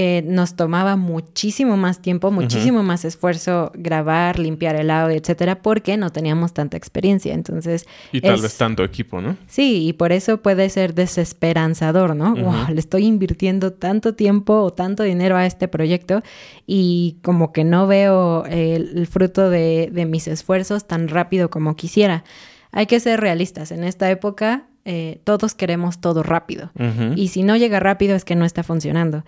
eh, 0.00 0.22
nos 0.24 0.54
tomaba 0.54 0.94
muchísimo 0.94 1.76
más 1.76 2.00
tiempo, 2.00 2.30
muchísimo 2.30 2.84
más 2.84 3.04
esfuerzo 3.04 3.72
grabar, 3.74 4.38
limpiar 4.38 4.76
el 4.76 4.92
audio, 4.92 5.16
etcétera, 5.16 5.60
porque 5.60 5.96
no 5.96 6.10
teníamos 6.10 6.54
tanta 6.54 6.76
experiencia. 6.76 7.34
Entonces. 7.34 7.84
Y 8.12 8.20
tal 8.20 8.40
vez 8.40 8.56
tanto 8.56 8.84
equipo, 8.84 9.20
¿no? 9.20 9.36
Sí, 9.48 9.88
y 9.88 9.94
por 9.94 10.12
eso 10.12 10.40
puede 10.40 10.70
ser 10.70 10.94
desesperanzador, 10.94 12.14
¿no? 12.14 12.36
wow, 12.36 12.68
le 12.72 12.78
estoy 12.78 13.06
invirtiendo 13.06 13.72
tanto 13.72 14.14
tiempo 14.14 14.62
o 14.62 14.72
tanto 14.72 15.02
dinero 15.02 15.36
a 15.36 15.46
este 15.46 15.66
proyecto 15.66 16.22
y 16.64 17.16
como 17.24 17.52
que 17.52 17.64
no 17.64 17.88
veo 17.88 18.44
el, 18.44 19.04
fruto 19.08 19.50
de, 19.50 19.90
de 19.92 20.06
mis 20.06 20.28
esfuerzos 20.28 20.86
tan 20.86 21.08
rápido 21.08 21.50
como 21.50 21.74
quisiera. 21.74 22.22
Hay 22.70 22.86
que 22.86 23.00
ser 23.00 23.18
realistas. 23.18 23.72
En 23.72 23.82
esta 23.82 24.08
época 24.08 24.68
eh, 24.84 25.20
todos 25.24 25.54
queremos 25.54 26.00
todo 26.00 26.22
rápido. 26.22 26.70
Y 27.14 27.28
si 27.28 27.42
no 27.42 27.56
llega 27.56 27.78
rápido 27.78 28.16
es 28.16 28.24
que 28.24 28.36
no 28.36 28.46
está 28.46 28.62
funcionando. 28.62 29.22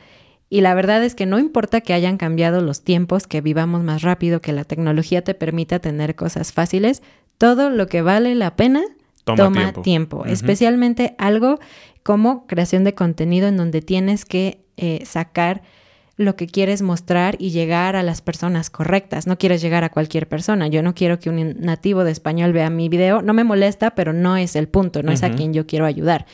Y 0.52 0.62
la 0.62 0.75
verdad 0.75 1.04
es 1.04 1.14
que 1.14 1.26
no 1.26 1.38
importa 1.38 1.80
que 1.80 1.95
hayan 1.95 2.16
cambiado 2.16 2.61
los 2.61 2.83
tiempos, 2.83 3.28
que 3.28 3.40
vivamos 3.40 3.85
más 3.85 4.02
rápido, 4.02 4.40
que 4.40 4.52
la 4.52 4.64
tecnología 4.64 5.23
te 5.23 5.35
permita 5.35 5.78
tener 5.78 6.16
cosas 6.16 6.52
fáciles, 6.52 7.02
todo 7.38 7.71
lo 7.71 7.87
que 7.87 8.02
vale 8.02 8.35
la 8.35 8.57
pena 8.57 8.83
toma, 9.25 9.73
tiempo. 9.73 10.26
Especialmente 10.26 11.14
algo 11.19 11.61
como 12.02 12.49
creación 12.49 12.83
de 12.83 12.95
contenido 12.95 13.47
en 13.47 13.57
donde 13.57 13.80
tienes 13.80 14.25
que 14.25 14.64
eh, 14.76 15.04
sacar 15.07 15.62
lo 16.16 16.37
que 16.37 16.47
quieres 16.47 16.83
mostrar 16.83 17.37
y 17.38 17.50
llegar 17.50 17.95
a 17.97 18.02
las 18.02 18.21
personas 18.21 18.71
correctas. 18.71 19.26
No 19.28 19.38
quieres 19.38 19.62
llegar 19.62 19.85
a 19.85 19.88
cualquier 19.88 20.28
persona. 20.28 20.66
Yo 20.66 20.83
no 20.83 20.95
quiero 20.95 21.19
que 21.19 21.30
un 21.30 21.61
nativo 21.61 22.04
de 22.04 22.11
español 22.11 22.52
vea 22.52 22.69
mi 22.71 22.88
video. 22.88 23.23
No 23.23 23.33
me 23.33 23.45
molesta, 23.45 23.92
pero 23.95 24.12
no 24.12 24.37
es 24.37 24.57
el 24.57 24.69
punto, 24.69 25.02
no 25.02 25.12
es 25.12 25.23
a 25.23 25.30
quien 25.30 25.54
yo 25.54 25.66
quiero 25.66 25.87
ayudar. 25.87 26.26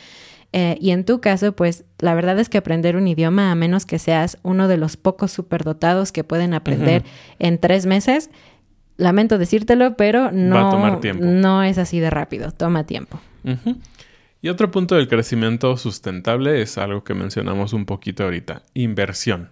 Eh, 0.53 0.77
y 0.79 0.91
en 0.91 1.03
tu 1.03 1.19
caso, 1.19 1.55
pues 1.55 1.85
la 1.99 2.15
verdad 2.15 2.39
es 2.39 2.49
que 2.49 2.57
aprender 2.57 2.95
un 2.95 3.07
idioma, 3.07 3.51
a 3.51 3.55
menos 3.55 3.85
que 3.85 3.99
seas 3.99 4.37
uno 4.43 4.67
de 4.67 4.77
los 4.77 4.97
pocos 4.97 5.31
superdotados 5.31 6.11
que 6.11 6.23
pueden 6.23 6.53
aprender 6.53 7.03
en 7.39 7.59
tres 7.59 7.85
meses, 7.85 8.29
lamento 8.95 9.37
decírtelo, 9.37 9.97
pero 9.97 10.31
no, 10.31 10.99
no 11.19 11.63
es 11.63 11.77
así 11.77 11.99
de 11.99 12.09
rápido, 12.09 12.51
toma 12.51 12.85
tiempo. 12.85 13.19
Y 14.41 14.49
otro 14.49 14.71
punto 14.71 14.95
del 14.95 15.07
crecimiento 15.07 15.75
sustentable 15.77 16.61
es 16.61 16.77
algo 16.77 17.03
que 17.03 17.13
mencionamos 17.13 17.73
un 17.73 17.85
poquito 17.85 18.23
ahorita, 18.23 18.63
inversión 18.73 19.49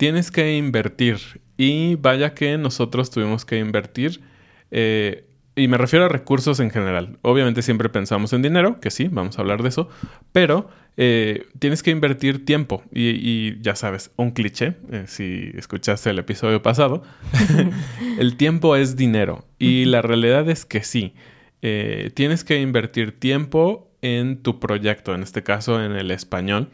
tienes 0.00 0.30
que 0.30 0.56
invertir. 0.56 1.18
Y 1.58 1.96
vaya 1.96 2.32
que 2.32 2.56
nosotros 2.56 3.10
tuvimos 3.10 3.44
que 3.44 3.58
invertir. 3.58 4.22
Eh, 4.70 5.26
y 5.60 5.68
me 5.68 5.76
refiero 5.76 6.06
a 6.06 6.08
recursos 6.08 6.60
en 6.60 6.70
general. 6.70 7.18
Obviamente 7.22 7.62
siempre 7.62 7.88
pensamos 7.88 8.32
en 8.32 8.42
dinero, 8.42 8.80
que 8.80 8.90
sí, 8.90 9.08
vamos 9.08 9.38
a 9.38 9.42
hablar 9.42 9.62
de 9.62 9.68
eso, 9.68 9.88
pero 10.32 10.70
eh, 10.96 11.46
tienes 11.58 11.82
que 11.82 11.90
invertir 11.90 12.44
tiempo. 12.44 12.82
Y, 12.92 13.60
ya 13.60 13.76
sabes, 13.76 14.10
un 14.16 14.30
cliché, 14.30 14.76
eh, 14.90 15.04
si 15.06 15.50
escuchaste 15.54 16.10
el 16.10 16.18
episodio 16.18 16.62
pasado, 16.62 17.02
el 18.18 18.36
tiempo 18.36 18.76
es 18.76 18.96
dinero. 18.96 19.44
Y 19.58 19.84
la 19.84 20.02
realidad 20.02 20.48
es 20.48 20.64
que 20.64 20.82
sí, 20.82 21.14
tienes 21.60 22.44
que 22.44 22.60
invertir 22.60 23.18
tiempo 23.18 23.90
en 24.00 24.42
tu 24.42 24.60
proyecto, 24.60 25.14
en 25.14 25.22
este 25.22 25.42
caso 25.42 25.84
en 25.84 25.92
el 25.92 26.10
español 26.10 26.70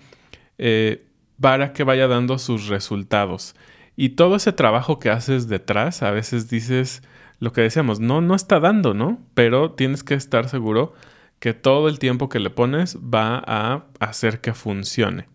para 1.41 1.73
que 1.73 1.85
vaya 1.85 2.07
dando 2.07 2.39
sus 2.39 2.69
resultados. 2.69 3.55
Y 3.97 4.11
todo 4.11 4.37
ese 4.37 4.53
trabajo 4.53 4.99
que 4.99 5.11
haces 5.11 5.49
detrás, 5.49 6.03
a 6.03 6.11
veces 6.11 6.49
dices 6.49 7.03
lo 7.39 7.53
que 7.53 7.61
decíamos, 7.61 8.01
no, 8.01 8.21
no 8.21 8.35
está 8.35 8.61
dando, 8.61 8.95
¿no? 8.95 9.19
Pero 9.35 9.73
tienes 9.73 10.03
que 10.03 10.15
estar 10.15 10.49
seguro 10.49 10.95
que 11.39 11.53
todo 11.55 11.89
el 11.89 11.99
tiempo 11.99 12.29
que 12.29 12.41
le 12.41 12.51
pones 12.51 12.97
va 12.99 13.43
a 13.47 13.85
hacer 14.01 14.41
que 14.41 14.55
funcione. 14.55 15.27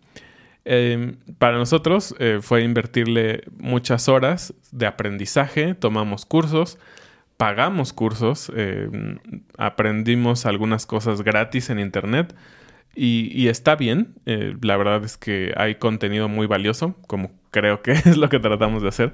Em, 0.63 1.17
para 1.39 1.57
nosotros 1.57 2.15
eh, 2.19 2.39
fue 2.41 2.63
invertirle 2.63 3.43
muchas 3.57 4.07
horas 4.07 4.53
de 4.71 4.85
aprendizaje, 4.85 5.73
tomamos 5.73 6.25
cursos, 6.25 6.77
pagamos 7.37 7.93
cursos, 7.93 8.51
em, 8.55 9.17
aprendimos 9.57 10.45
algunas 10.45 10.85
cosas 10.85 11.23
gratis 11.23 11.69
en 11.71 11.79
internet, 11.79 12.35
y, 12.93 13.47
está 13.47 13.75
bien, 13.77 14.15
eh, 14.25 14.55
la 14.61 14.75
verdad 14.75 15.03
es 15.05 15.15
que 15.17 15.53
hay 15.55 15.75
contenido 15.75 16.27
muy 16.27 16.45
valioso, 16.45 16.95
como 17.07 17.31
creo 17.49 17.81
que 17.81 17.91
es 18.05 18.17
lo 18.17 18.29
que 18.29 18.39
tratamos 18.39 18.83
de 18.83 18.89
hacer, 18.89 19.13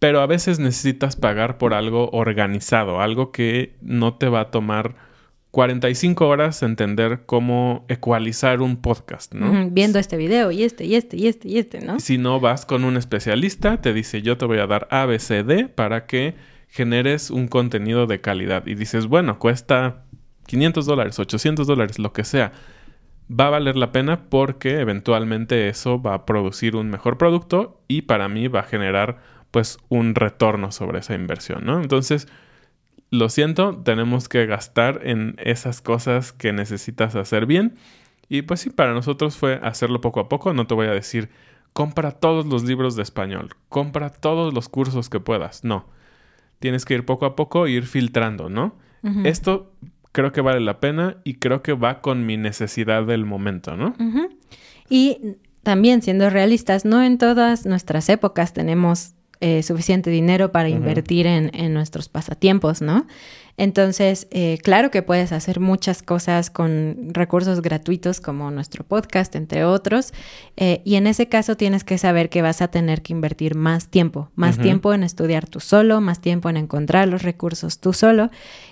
pero 0.00 0.22
a 0.22 0.26
veces 0.26 0.58
necesitas 0.58 1.14
pagar 1.14 1.58
por 1.58 1.74
algo 1.74 2.08
organizado, 2.10 3.00
algo 3.00 3.30
que 3.30 3.76
no 3.82 4.14
te 4.14 4.28
va 4.28 4.40
a 4.40 4.50
tomar 4.50 4.96
45 5.50 6.26
horas 6.26 6.62
entender 6.62 7.22
cómo 7.26 7.84
ecualizar 7.88 8.62
un 8.62 8.78
podcast, 8.78 9.34
¿no? 9.34 9.68
Viendo 9.70 9.98
este 9.98 10.16
video 10.16 10.50
y 10.52 10.62
este 10.62 10.86
y 10.86 10.94
este 10.94 11.16
y 11.18 11.26
este 11.26 11.48
y 11.48 11.58
este, 11.58 11.80
¿no? 11.80 12.00
Si 12.00 12.18
no 12.18 12.40
vas 12.40 12.64
con 12.64 12.84
un 12.84 12.96
especialista, 12.96 13.82
te 13.82 13.92
dice 13.92 14.22
yo 14.22 14.38
te 14.38 14.46
voy 14.46 14.58
a 14.58 14.66
dar 14.66 14.88
ABCD 14.90 15.68
para 15.68 16.06
que 16.06 16.34
generes 16.68 17.30
un 17.30 17.46
contenido 17.46 18.06
de 18.06 18.22
calidad. 18.22 18.66
Y 18.66 18.76
dices, 18.76 19.06
bueno, 19.06 19.38
cuesta 19.38 20.04
500 20.46 20.86
dólares, 20.86 21.18
800 21.18 21.66
dólares, 21.66 21.98
lo 21.98 22.12
que 22.14 22.24
sea 22.24 22.52
va 23.30 23.46
a 23.46 23.50
valer 23.50 23.76
la 23.76 23.92
pena 23.92 24.28
porque 24.28 24.80
eventualmente 24.80 25.68
eso 25.68 26.02
va 26.02 26.14
a 26.14 26.26
producir 26.26 26.74
un 26.74 26.90
mejor 26.90 27.16
producto 27.16 27.80
y 27.86 28.02
para 28.02 28.28
mí 28.28 28.48
va 28.48 28.60
a 28.60 28.64
generar 28.64 29.18
pues 29.50 29.78
un 29.88 30.14
retorno 30.14 30.72
sobre 30.72 31.00
esa 31.00 31.14
inversión, 31.14 31.64
¿no? 31.64 31.80
Entonces, 31.80 32.28
lo 33.10 33.28
siento, 33.28 33.76
tenemos 33.84 34.28
que 34.28 34.46
gastar 34.46 35.00
en 35.04 35.36
esas 35.38 35.80
cosas 35.80 36.32
que 36.32 36.52
necesitas 36.52 37.16
hacer 37.16 37.46
bien 37.46 37.74
y 38.28 38.42
pues 38.42 38.60
sí, 38.60 38.70
para 38.70 38.94
nosotros 38.94 39.36
fue 39.36 39.58
hacerlo 39.62 40.00
poco 40.00 40.20
a 40.20 40.28
poco, 40.28 40.52
no 40.54 40.66
te 40.66 40.74
voy 40.74 40.86
a 40.86 40.92
decir 40.92 41.28
compra 41.72 42.12
todos 42.12 42.46
los 42.46 42.64
libros 42.64 42.96
de 42.96 43.02
español, 43.02 43.50
compra 43.68 44.10
todos 44.10 44.52
los 44.52 44.68
cursos 44.68 45.08
que 45.08 45.20
puedas, 45.20 45.64
no. 45.64 45.86
Tienes 46.58 46.84
que 46.84 46.94
ir 46.94 47.04
poco 47.04 47.26
a 47.26 47.36
poco 47.36 47.66
e 47.66 47.70
ir 47.70 47.86
filtrando, 47.86 48.48
¿no? 48.48 48.76
Esto 49.24 49.72
creo 50.12 50.30
que 50.30 50.42
vale 50.42 50.60
la 50.60 50.78
pena 50.78 51.16
y 51.24 51.34
creo 51.34 51.62
que 51.62 51.72
va 51.72 52.02
con 52.02 52.26
mi 52.26 52.36
necesidad 52.36 53.04
del 53.06 53.24
momento, 53.24 53.76
¿no? 53.76 53.94
Y 54.88 55.36
también 55.62 56.02
siendo 56.02 56.28
realistas, 56.28 56.84
no 56.84 57.02
en 57.02 57.16
todas 57.18 57.64
nuestras 57.66 58.08
épocas 58.08 58.52
tenemos 58.52 59.14
eh, 59.40 59.62
suficiente 59.62 60.10
dinero 60.10 60.52
para 60.52 60.68
invertir 60.68 61.26
en, 61.26 61.50
en, 61.54 61.72
nuestros 61.72 62.08
pasatiempos, 62.08 62.82
¿no? 62.82 63.06
Entonces, 63.60 64.26
eh, 64.30 64.56
claro 64.62 64.90
que 64.90 65.02
puedes 65.02 65.32
hacer 65.32 65.60
muchas 65.60 66.02
cosas 66.02 66.48
con 66.48 67.10
recursos 67.12 67.60
gratuitos 67.60 68.18
como 68.18 68.50
nuestro 68.50 68.84
podcast, 68.84 69.34
entre 69.34 69.66
otros, 69.66 70.14
eh, 70.56 70.80
y 70.86 70.94
en 70.94 71.06
ese 71.06 71.28
caso 71.28 71.58
tienes 71.58 71.84
que 71.84 71.98
saber 71.98 72.30
que 72.30 72.40
vas 72.40 72.62
a 72.62 72.68
tener 72.68 73.02
que 73.02 73.12
invertir 73.12 73.54
más 73.56 73.88
tiempo, 73.88 74.30
más 74.34 74.58
tiempo 74.58 74.94
en 74.94 75.02
estudiar 75.02 75.46
tú 75.46 75.60
solo, 75.60 76.00
más 76.00 76.22
tiempo 76.22 76.48
en 76.48 76.56
encontrar 76.56 77.08
los 77.08 77.22
recursos 77.22 77.80
tú 77.80 77.92
solo, 77.92 78.30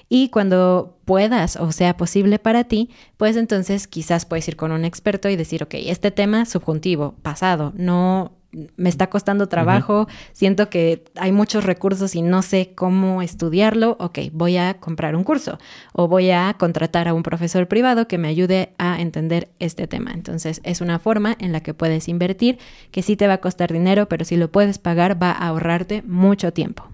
y 0.09 0.31
cuando 0.31 0.97
puedas 1.05 1.57
o 1.57 1.71
sea 1.71 1.99
posible 1.99 2.39
para 2.39 2.65
ti, 2.65 2.89
pues 3.19 3.37
entonces 3.37 3.89
quizás 3.89 4.25
puedes 4.25 4.49
ir 4.49 4.57
con 4.57 4.73
un 4.73 4.87
experto 4.87 5.29
y 5.29 5.37
decir, 5.37 5.63
ok, 5.63 5.75
este 5.75 6.11
tema 6.11 6.47
subjuntivo, 6.47 7.15
pasado, 7.21 7.75
no 7.77 8.38
me 8.77 8.89
está 8.89 9.11
costando 9.11 9.47
trabajo, 9.47 10.09
siento 10.33 10.71
que 10.71 11.05
hay 11.17 11.33
muchos 11.33 11.65
recursos 11.65 12.15
y 12.15 12.23
no 12.23 12.43
sé 12.43 12.73
cómo 12.75 13.21
estudiarlo, 13.21 13.97
ok, 14.01 14.19
voy 14.33 14.57
a 14.57 14.75
comprar 14.75 15.15
un 15.17 15.25
curso 15.25 15.59
o 15.93 16.09
voy 16.09 16.31
a 16.31 16.55
contratar 16.59 17.09
a 17.09 17.15
un 17.15 17.23
profesor 17.23 17.69
privado 17.69 18.09
que 18.09 18.17
me 18.17 18.29
ayude 18.29 18.71
a 18.79 19.01
entender 19.01 19.51
este 19.59 19.87
tema. 19.87 20.13
Entonces 20.13 20.61
es 20.65 20.81
una 20.81 20.99
forma 20.99 21.37
en 21.39 21.53
la 21.53 21.61
que 21.61 21.75
puedes 21.75 22.09
invertir 22.09 22.59
que 22.91 23.03
sí 23.03 23.17
te 23.17 23.27
va 23.27 23.35
a 23.35 23.41
costar 23.41 23.73
dinero, 23.73 24.09
pero 24.09 24.25
si 24.25 24.37
lo 24.37 24.51
puedes 24.51 24.79
pagar 24.79 25.23
va 25.23 25.31
a 25.31 25.49
ahorrarte 25.49 26.03
mucho 26.03 26.53
tiempo. 26.53 26.89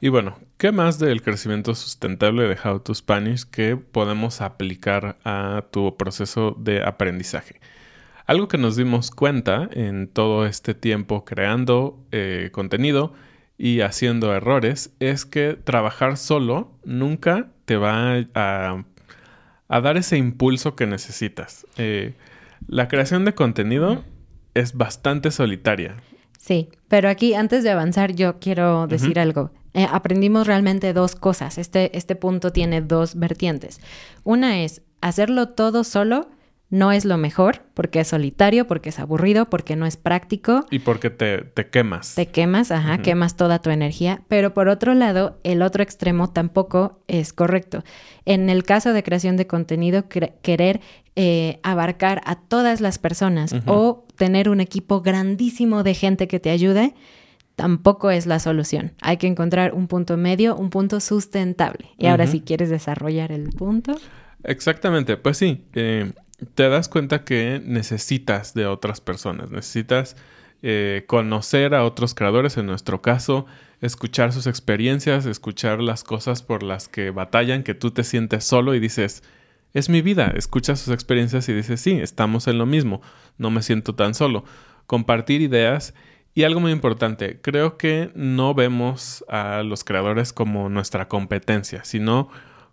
Y 0.00 0.08
bueno, 0.08 0.36
¿qué 0.56 0.72
más 0.72 0.98
del 0.98 1.22
crecimiento 1.22 1.74
sustentable 1.74 2.48
de 2.48 2.56
How 2.62 2.80
to 2.80 2.94
Spanish 2.94 3.44
que 3.44 3.76
podemos 3.76 4.40
aplicar 4.40 5.18
a 5.24 5.64
tu 5.70 5.96
proceso 5.96 6.56
de 6.58 6.82
aprendizaje? 6.84 7.60
Algo 8.28 8.46
que 8.46 8.58
nos 8.58 8.76
dimos 8.76 9.10
cuenta 9.10 9.70
en 9.72 10.06
todo 10.06 10.44
este 10.44 10.74
tiempo 10.74 11.24
creando 11.24 11.98
eh, 12.12 12.50
contenido 12.52 13.14
y 13.56 13.80
haciendo 13.80 14.34
errores 14.34 14.94
es 15.00 15.24
que 15.24 15.54
trabajar 15.54 16.18
solo 16.18 16.70
nunca 16.84 17.48
te 17.64 17.78
va 17.78 18.18
a, 18.34 18.84
dar 19.70 19.96
ese 19.96 20.18
impulso 20.18 20.76
que 20.76 20.86
necesitas. 20.86 21.66
Eh, 21.78 22.16
la 22.66 22.86
creación 22.88 23.24
de 23.24 23.34
contenido 23.34 24.04
es 24.52 24.74
bastante 24.74 25.30
solitaria. 25.30 25.96
Sí, 26.38 26.68
pero 26.88 27.08
aquí 27.08 27.32
antes 27.32 27.64
de 27.64 27.70
avanzar 27.70 28.12
yo 28.14 28.38
quiero 28.40 28.86
decir 28.88 29.18
algo. 29.18 29.52
Eh, 29.72 29.86
aprendimos 29.90 30.46
realmente 30.46 30.92
dos 30.92 31.16
cosas. 31.16 31.56
Este, 31.56 31.96
este 31.96 32.14
punto 32.14 32.52
tiene 32.52 32.82
dos 32.82 33.14
vertientes. 33.14 33.80
Una 34.22 34.62
es 34.64 34.82
hacerlo 35.00 35.48
todo 35.48 35.82
solo 35.82 36.28
no 36.70 36.92
es 36.92 37.04
lo 37.04 37.16
mejor 37.16 37.62
porque 37.72 38.00
es 38.00 38.08
solitario, 38.08 38.66
porque 38.66 38.90
es 38.90 38.98
aburrido, 38.98 39.46
porque 39.46 39.74
no 39.74 39.86
es 39.86 39.96
práctico. 39.96 40.66
Y 40.70 40.80
porque 40.80 41.08
te, 41.08 41.38
te 41.38 41.68
quemas. 41.68 42.14
Te 42.14 42.26
quemas, 42.26 42.70
ajá, 42.70 42.98
quemas 42.98 43.36
toda 43.36 43.60
tu 43.60 43.70
energía. 43.70 44.22
Pero 44.28 44.52
por 44.52 44.68
otro 44.68 44.92
lado, 44.94 45.38
el 45.44 45.62
otro 45.62 45.82
extremo 45.82 46.30
tampoco 46.30 47.00
es 47.08 47.32
correcto. 47.32 47.84
En 48.26 48.50
el 48.50 48.64
caso 48.64 48.92
de 48.92 49.02
creación 49.02 49.36
de 49.36 49.46
contenido, 49.46 50.04
querer 50.08 50.80
eh, 51.16 51.58
abarcar 51.62 52.20
a 52.26 52.36
todas 52.36 52.80
las 52.82 52.98
personas 52.98 53.54
o 53.66 54.06
tener 54.16 54.50
un 54.50 54.60
equipo 54.60 55.00
grandísimo 55.00 55.82
de 55.82 55.94
gente 55.94 56.28
que 56.28 56.38
te 56.38 56.50
ayude 56.50 56.94
tampoco 57.56 58.10
es 58.10 58.26
la 58.26 58.38
solución. 58.38 58.92
Hay 59.00 59.16
que 59.16 59.26
encontrar 59.26 59.74
un 59.74 59.88
punto 59.88 60.16
medio, 60.16 60.54
un 60.54 60.70
punto 60.70 61.00
sustentable. 61.00 61.88
Y 61.98 62.06
ahora 62.06 62.28
si 62.28 62.40
quieres 62.40 62.70
desarrollar 62.70 63.32
el 63.32 63.48
punto. 63.50 63.96
Exactamente, 64.44 65.16
pues 65.16 65.38
sí, 65.38 65.64
eh, 65.74 66.12
te 66.54 66.68
das 66.68 66.88
cuenta 66.88 67.24
que 67.24 67.60
necesitas 67.64 68.54
de 68.54 68.66
otras 68.66 69.00
personas, 69.00 69.50
necesitas 69.50 70.16
eh, 70.62 71.04
conocer 71.06 71.74
a 71.74 71.84
otros 71.84 72.14
creadores, 72.14 72.56
en 72.56 72.66
nuestro 72.66 73.02
caso, 73.02 73.46
escuchar 73.80 74.32
sus 74.32 74.46
experiencias, 74.46 75.26
escuchar 75.26 75.80
las 75.80 76.04
cosas 76.04 76.42
por 76.42 76.62
las 76.62 76.88
que 76.88 77.10
batallan, 77.10 77.62
que 77.62 77.74
tú 77.74 77.90
te 77.90 78.04
sientes 78.04 78.44
solo 78.44 78.74
y 78.74 78.80
dices, 78.80 79.22
es 79.74 79.88
mi 79.88 80.02
vida, 80.02 80.32
escuchas 80.36 80.80
sus 80.80 80.94
experiencias 80.94 81.48
y 81.48 81.52
dices, 81.52 81.80
sí, 81.80 81.92
estamos 81.92 82.48
en 82.48 82.58
lo 82.58 82.66
mismo, 82.66 83.02
no 83.36 83.50
me 83.50 83.62
siento 83.62 83.94
tan 83.94 84.14
solo. 84.14 84.44
Compartir 84.86 85.42
ideas 85.42 85.94
y 86.34 86.44
algo 86.44 86.60
muy 86.60 86.72
importante, 86.72 87.40
creo 87.40 87.76
que 87.76 88.10
no 88.14 88.54
vemos 88.54 89.24
a 89.28 89.62
los 89.62 89.84
creadores 89.84 90.32
como 90.32 90.68
nuestra 90.68 91.08
competencia, 91.08 91.84
sino 91.84 92.30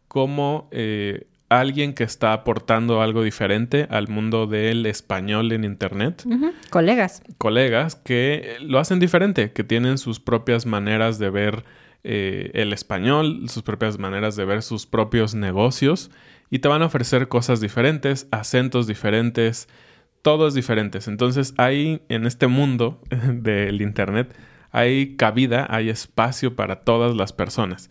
como 0.07 0.69
eh, 0.71 1.27
alguien 1.59 1.93
que 1.93 2.03
está 2.03 2.33
aportando 2.33 3.01
algo 3.01 3.23
diferente 3.23 3.87
al 3.89 4.07
mundo 4.07 4.47
del 4.47 4.85
español 4.85 5.51
en 5.51 5.63
Internet. 5.63 6.23
Colegas. 6.69 7.21
Colegas 7.37 7.95
que 7.95 8.57
lo 8.61 8.79
hacen 8.79 8.99
diferente, 8.99 9.51
que 9.51 9.63
tienen 9.63 9.97
sus 9.97 10.19
propias 10.19 10.65
maneras 10.65 11.19
de 11.19 11.29
ver 11.29 11.63
eh, 12.03 12.51
el 12.53 12.73
español, 12.73 13.49
sus 13.49 13.63
propias 13.63 13.97
maneras 13.97 14.35
de 14.35 14.45
ver 14.45 14.61
sus 14.61 14.85
propios 14.85 15.33
negocios 15.33 16.11
y 16.49 16.59
te 16.59 16.67
van 16.67 16.81
a 16.81 16.85
ofrecer 16.85 17.27
cosas 17.27 17.61
diferentes, 17.61 18.27
acentos 18.31 18.85
diferentes, 18.85 19.67
todo 20.21 20.47
es 20.47 20.53
diferente. 20.53 20.99
Entonces 21.07 21.53
hay 21.57 22.01
en 22.09 22.25
este 22.25 22.47
mundo 22.47 23.01
del 23.09 23.81
Internet, 23.81 24.35
hay 24.71 25.15
cabida, 25.15 25.67
hay 25.69 25.89
espacio 25.89 26.55
para 26.55 26.81
todas 26.81 27.15
las 27.15 27.33
personas. 27.33 27.89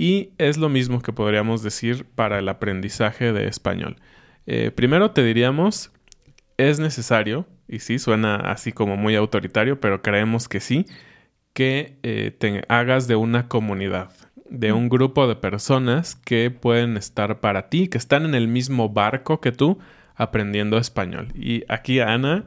Y 0.00 0.30
es 0.38 0.58
lo 0.58 0.68
mismo 0.68 1.02
que 1.02 1.12
podríamos 1.12 1.64
decir 1.64 2.04
para 2.14 2.38
el 2.38 2.48
aprendizaje 2.48 3.32
de 3.32 3.48
español. 3.48 3.96
Eh, 4.46 4.70
primero 4.70 5.10
te 5.10 5.24
diríamos, 5.24 5.90
es 6.56 6.78
necesario, 6.78 7.48
y 7.66 7.80
sí, 7.80 7.98
suena 7.98 8.36
así 8.36 8.70
como 8.70 8.96
muy 8.96 9.16
autoritario, 9.16 9.80
pero 9.80 10.00
creemos 10.00 10.48
que 10.48 10.60
sí, 10.60 10.86
que 11.52 11.98
eh, 12.04 12.30
te 12.30 12.62
hagas 12.68 13.08
de 13.08 13.16
una 13.16 13.48
comunidad, 13.48 14.12
de 14.48 14.70
un 14.70 14.88
grupo 14.88 15.26
de 15.26 15.34
personas 15.34 16.14
que 16.14 16.52
pueden 16.52 16.96
estar 16.96 17.40
para 17.40 17.68
ti, 17.68 17.88
que 17.88 17.98
están 17.98 18.24
en 18.24 18.36
el 18.36 18.46
mismo 18.46 18.90
barco 18.90 19.40
que 19.40 19.50
tú, 19.50 19.80
aprendiendo 20.14 20.78
español. 20.78 21.32
Y 21.34 21.64
aquí 21.68 21.98
Ana, 21.98 22.44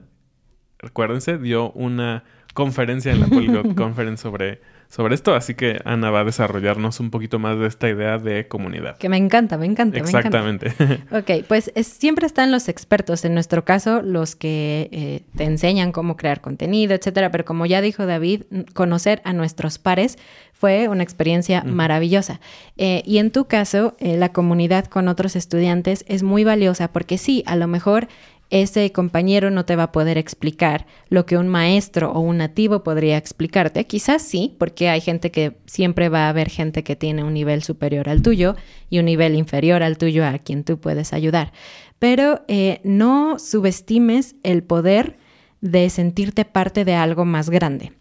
recuérdense, 0.80 1.38
dio 1.38 1.74
una 1.74 2.24
conferencia 2.54 3.12
en 3.12 3.20
la 3.20 3.28
Polyglot 3.28 3.76
Conference 3.76 4.24
sobre, 4.24 4.62
sobre 4.92 5.16
esto, 5.16 5.34
así 5.36 5.56
que 5.56 5.80
Ana 5.86 6.12
va 6.12 6.20
a 6.20 6.24
desarrollarnos 6.26 7.00
un 7.00 7.12
poquito 7.12 7.40
más 7.40 7.58
de 7.58 7.66
esta 7.66 7.88
idea 7.88 8.18
de 8.18 8.50
comunidad. 8.50 8.98
Que 8.98 9.08
me 9.08 9.16
encanta, 9.16 9.58
me 9.58 9.66
encanta. 9.66 9.98
Exactamente. 9.98 10.74
Me 10.78 10.86
encanta. 10.86 11.18
ok, 11.18 11.46
pues 11.48 11.72
siempre 11.82 12.28
están 12.28 12.52
los 12.52 12.68
expertos, 12.68 13.24
en 13.24 13.34
nuestro 13.34 13.64
caso, 13.64 14.02
los 14.02 14.36
que 14.36 14.90
eh, 14.92 15.22
te 15.38 15.46
enseñan 15.46 15.94
cómo 15.94 16.18
crear 16.18 16.42
contenido, 16.42 16.94
etcétera, 16.94 17.32
pero 17.32 17.46
como 17.46 17.66
ya 17.66 17.80
dijo 17.80 18.06
David, 18.06 18.44
conocer 18.74 19.22
a 19.24 19.32
nuestros 19.32 19.80
pares 19.80 20.18
fue 20.62 20.90
una 20.90 21.02
experiencia 21.02 21.64
maravillosa. 21.64 22.40
Eh, 22.78 23.02
y 23.04 23.18
en 23.18 23.32
tu 23.32 23.46
caso, 23.46 23.96
eh, 24.00 24.16
la 24.18 24.32
comunidad 24.32 24.86
con 24.86 25.08
otros 25.08 25.36
estudiantes 25.36 26.06
es 26.08 26.22
muy 26.22 26.44
valiosa 26.44 26.90
porque 26.90 27.18
sí, 27.18 27.44
a 27.48 27.56
lo 27.56 27.68
mejor 27.68 28.10
ese 28.52 28.92
compañero 28.92 29.50
no 29.50 29.66
te 29.66 29.78
va 29.78 29.84
a 29.84 29.92
poder 29.92 30.18
explicar 30.18 30.86
lo 31.10 31.26
que 31.26 31.38
un 31.38 31.48
maestro 31.48 32.12
o 32.12 32.20
un 32.20 32.38
nativo 32.38 32.84
podría 32.84 33.18
explicarte. 33.18 33.88
Quizás 33.88 34.22
sí, 34.22 34.56
porque 34.60 34.90
hay 34.90 35.00
gente 35.02 35.32
que 35.32 35.58
siempre 35.66 36.10
va 36.10 36.26
a 36.26 36.30
haber 36.30 36.50
gente 36.50 36.84
que 36.84 36.98
tiene 36.98 37.24
un 37.24 37.34
nivel 37.34 37.64
superior 37.64 38.10
al 38.10 38.22
tuyo 38.22 38.56
y 38.90 39.00
un 39.00 39.06
nivel 39.06 39.36
inferior 39.36 39.82
al 39.82 39.98
tuyo 39.98 40.26
a 40.26 40.38
quien 40.38 40.66
tú 40.66 40.80
puedes 40.80 41.14
ayudar. 41.14 41.54
Pero 41.98 42.42
eh, 42.50 42.82
no 42.84 43.40
subestimes 43.40 44.36
el 44.44 44.64
poder 44.64 45.18
de 45.62 45.90
sentirte 45.90 46.44
parte 46.44 46.84
de 46.84 46.96
algo 46.96 47.24
más 47.24 47.50
grande. 47.50 47.94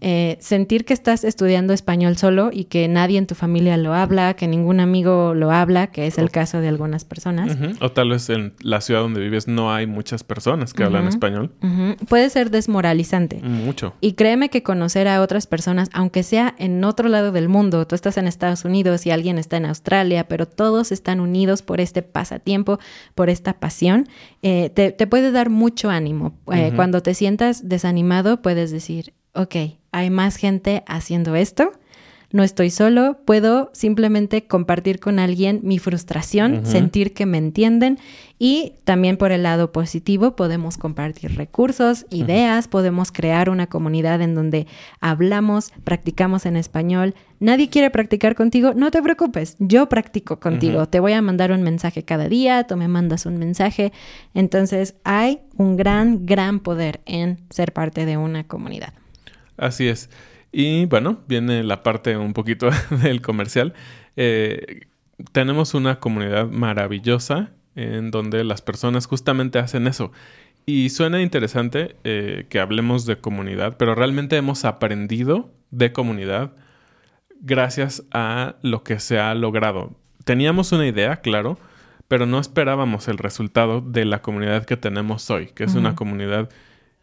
Eh, 0.00 0.38
sentir 0.40 0.84
que 0.84 0.94
estás 0.94 1.24
estudiando 1.24 1.72
español 1.72 2.16
solo 2.16 2.50
y 2.52 2.64
que 2.64 2.88
nadie 2.88 3.18
en 3.18 3.26
tu 3.26 3.34
familia 3.34 3.76
lo 3.76 3.92
habla, 3.92 4.34
que 4.34 4.48
ningún 4.48 4.80
amigo 4.80 5.34
lo 5.34 5.50
habla, 5.50 5.88
que 5.88 6.06
es 6.06 6.18
el 6.18 6.30
caso 6.30 6.60
de 6.60 6.68
algunas 6.68 7.04
personas. 7.04 7.56
O 7.80 7.90
tal 7.90 8.10
vez 8.10 8.28
en 8.30 8.54
la 8.60 8.80
ciudad 8.80 9.00
donde 9.00 9.20
vives 9.20 9.48
no 9.48 9.72
hay 9.72 9.86
muchas 9.86 10.24
personas 10.24 10.72
que 10.72 10.84
hablan 10.84 11.06
español. 11.08 11.52
Puede 12.08 12.30
ser 12.30 12.50
desmoralizante. 12.50 13.40
Mucho. 13.42 13.94
Y 14.00 14.14
créeme 14.14 14.48
que 14.48 14.62
conocer 14.62 15.08
a 15.08 15.20
otras 15.20 15.46
personas, 15.46 15.90
aunque 15.92 16.22
sea 16.22 16.54
en 16.58 16.82
otro 16.84 17.08
lado 17.08 17.32
del 17.32 17.48
mundo, 17.48 17.86
tú 17.86 17.94
estás 17.94 18.16
en 18.16 18.26
Estados 18.26 18.64
Unidos 18.64 19.06
y 19.06 19.10
alguien 19.10 19.38
está 19.38 19.56
en 19.56 19.66
Australia, 19.66 20.28
pero 20.28 20.46
todos 20.46 20.92
están 20.92 21.20
unidos 21.20 21.62
por 21.62 21.80
este 21.80 22.02
pasatiempo, 22.02 22.78
por 23.14 23.28
esta 23.28 23.54
pasión, 23.54 24.08
eh, 24.42 24.70
te, 24.70 25.06
puede 25.06 25.32
dar 25.32 25.50
mucho 25.50 25.90
ánimo. 25.90 26.34
Eh, 26.52 26.72
cuando 26.74 27.02
te 27.02 27.14
sientas 27.14 27.68
desanimado, 27.68 28.42
puedes 28.42 28.70
decir, 28.70 29.12
ok, 29.34 29.56
hay 29.92 30.10
más 30.10 30.36
gente 30.36 30.82
haciendo 30.86 31.36
esto, 31.36 31.72
no 32.32 32.42
estoy 32.42 32.70
solo, 32.70 33.18
puedo 33.26 33.70
simplemente 33.74 34.46
compartir 34.46 35.00
con 35.00 35.18
alguien 35.18 35.60
mi 35.64 35.78
frustración, 35.78 36.64
sentir 36.64 37.12
que 37.12 37.26
me 37.26 37.36
entienden 37.36 37.98
y 38.38 38.72
también 38.84 39.18
por 39.18 39.32
el 39.32 39.42
lado 39.42 39.70
positivo 39.70 40.34
podemos 40.34 40.78
compartir 40.78 41.36
recursos, 41.36 42.06
ideas, 42.08 42.68
podemos 42.68 43.12
crear 43.12 43.50
una 43.50 43.66
comunidad 43.66 44.22
en 44.22 44.34
donde 44.34 44.66
hablamos, 45.00 45.72
practicamos 45.84 46.46
en 46.46 46.56
español. 46.56 47.14
Nadie 47.38 47.68
quiere 47.68 47.90
practicar 47.90 48.34
contigo, 48.34 48.72
no 48.74 48.90
te 48.90 49.02
preocupes, 49.02 49.56
yo 49.58 49.90
practico 49.90 50.40
contigo, 50.40 50.88
te 50.88 51.00
voy 51.00 51.12
a 51.12 51.20
mandar 51.20 51.52
un 51.52 51.62
mensaje 51.62 52.02
cada 52.02 52.28
día, 52.28 52.66
tú 52.66 52.78
me 52.78 52.88
mandas 52.88 53.26
un 53.26 53.36
mensaje. 53.36 53.92
Entonces 54.32 54.94
hay 55.04 55.40
un 55.58 55.76
gran, 55.76 56.24
gran 56.24 56.60
poder 56.60 57.02
en 57.04 57.40
ser 57.50 57.74
parte 57.74 58.06
de 58.06 58.16
una 58.16 58.44
comunidad. 58.44 58.94
Así 59.62 59.86
es. 59.86 60.10
Y 60.50 60.86
bueno, 60.86 61.20
viene 61.28 61.62
la 61.62 61.82
parte 61.82 62.16
un 62.16 62.32
poquito 62.32 62.68
del 63.02 63.22
comercial. 63.22 63.74
Eh, 64.16 64.86
tenemos 65.30 65.74
una 65.74 66.00
comunidad 66.00 66.48
maravillosa 66.48 67.52
en 67.76 68.10
donde 68.10 68.44
las 68.44 68.60
personas 68.60 69.06
justamente 69.06 69.58
hacen 69.60 69.86
eso. 69.86 70.10
Y 70.66 70.90
suena 70.90 71.22
interesante 71.22 71.96
eh, 72.04 72.46
que 72.48 72.60
hablemos 72.60 73.06
de 73.06 73.18
comunidad, 73.18 73.76
pero 73.76 73.94
realmente 73.94 74.36
hemos 74.36 74.64
aprendido 74.64 75.50
de 75.70 75.92
comunidad 75.92 76.52
gracias 77.40 78.04
a 78.12 78.56
lo 78.62 78.82
que 78.82 78.98
se 78.98 79.18
ha 79.18 79.34
logrado. 79.34 79.94
Teníamos 80.24 80.72
una 80.72 80.86
idea, 80.86 81.20
claro, 81.20 81.58
pero 82.08 82.26
no 82.26 82.38
esperábamos 82.38 83.08
el 83.08 83.18
resultado 83.18 83.80
de 83.80 84.04
la 84.04 84.22
comunidad 84.22 84.64
que 84.64 84.76
tenemos 84.76 85.30
hoy, 85.30 85.46
que 85.46 85.64
es 85.64 85.74
una 85.74 85.94
comunidad 85.94 86.48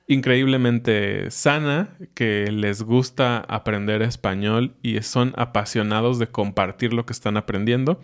increíblemente 0.10 1.30
sana, 1.30 1.96
que 2.16 2.52
les 2.52 2.82
gusta 2.82 3.38
aprender 3.48 4.02
español 4.02 4.76
y 4.82 5.00
son 5.04 5.34
apasionados 5.38 6.18
de 6.18 6.28
compartir 6.28 6.94
lo 6.94 7.06
que 7.06 7.14
están 7.14 7.38
aprendiendo 7.38 8.02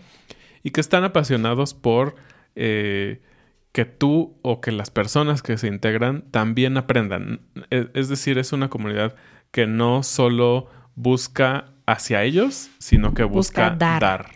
y 0.61 0.69
que 0.69 0.81
están 0.81 1.03
apasionados 1.03 1.73
por 1.73 2.15
eh, 2.55 3.23
que 3.71 3.85
tú 3.85 4.37
o 4.43 4.61
que 4.61 4.71
las 4.71 4.91
personas 4.91 5.41
que 5.41 5.57
se 5.57 5.67
integran 5.67 6.21
también 6.29 6.77
aprendan. 6.77 7.41
E, 7.71 7.89
es 7.95 8.07
decir, 8.07 8.37
es 8.37 8.53
una 8.53 8.69
comunidad 8.69 9.15
que 9.49 9.65
no 9.65 10.03
solo 10.03 10.69
busca 10.93 11.73
hacia 11.87 12.21
ellos, 12.21 12.69
sino 12.77 13.15
que 13.15 13.23
busca, 13.23 13.71
dar. 13.71 14.27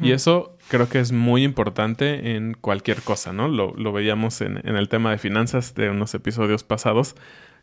Y 0.00 0.12
eso 0.12 0.56
creo 0.70 0.88
que 0.88 1.00
es 1.00 1.10
muy 1.10 1.42
importante 1.42 2.36
en 2.36 2.54
cualquier 2.54 3.02
cosa, 3.02 3.32
¿no? 3.32 3.48
Lo, 3.48 3.92
veíamos 3.92 4.40
en, 4.40 4.56
el 4.64 4.88
tema 4.88 5.10
de 5.10 5.18
finanzas 5.18 5.74
de 5.74 5.90
unos 5.90 6.14
episodios 6.14 6.62
pasados. 6.62 7.16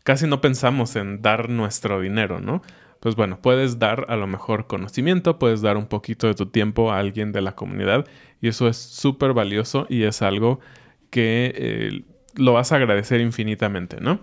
Casi 0.04 0.26
no 0.26 0.42
pensamos 0.42 0.94
en 0.94 1.22
dar 1.22 1.48
nuestro 1.48 2.00
dinero, 2.00 2.38
¿no? 2.38 2.62
Pues 3.00 3.16
bueno, 3.16 3.40
puedes 3.40 3.78
dar 3.78 4.06
a 4.08 4.16
lo 4.16 4.26
mejor 4.26 4.66
conocimiento, 4.66 5.38
puedes 5.38 5.62
dar 5.62 5.76
un 5.78 5.86
poquito 5.86 6.26
de 6.26 6.34
tu 6.34 6.46
tiempo 6.46 6.92
a 6.92 6.98
alguien 6.98 7.32
de 7.32 7.40
la 7.40 7.52
comunidad 7.52 8.06
y 8.42 8.48
eso 8.48 8.68
es 8.68 8.76
súper 8.76 9.32
valioso 9.32 9.86
y 9.88 10.02
es 10.02 10.20
algo 10.20 10.60
que 11.08 11.52
eh, 11.56 12.02
lo 12.34 12.52
vas 12.52 12.72
a 12.72 12.76
agradecer 12.76 13.20
infinitamente, 13.20 14.00
¿no? 14.00 14.20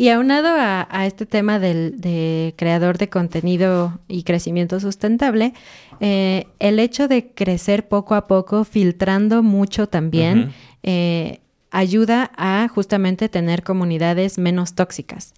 Y 0.00 0.08
aunado 0.08 0.48
a, 0.56 1.04
este 1.04 1.26
tema 1.26 1.58
del 1.58 2.00
de 2.00 2.54
creador 2.56 2.96
de 2.96 3.10
contenido 3.10 4.00
y 4.08 4.22
crecimiento 4.22 4.80
sustentable, 4.80 5.52
eh, 6.00 6.46
el 6.58 6.78
hecho 6.78 7.06
de 7.06 7.32
crecer 7.34 7.86
poco 7.86 8.14
a 8.14 8.26
poco, 8.26 8.64
filtrando 8.64 9.42
mucho 9.42 9.88
también, 9.88 10.54
eh, 10.82 11.40
ayuda 11.70 12.30
a 12.38 12.66
justamente 12.74 13.28
tener 13.28 13.62
comunidades 13.62 14.38
menos 14.38 14.72
tóxicas. 14.72 15.34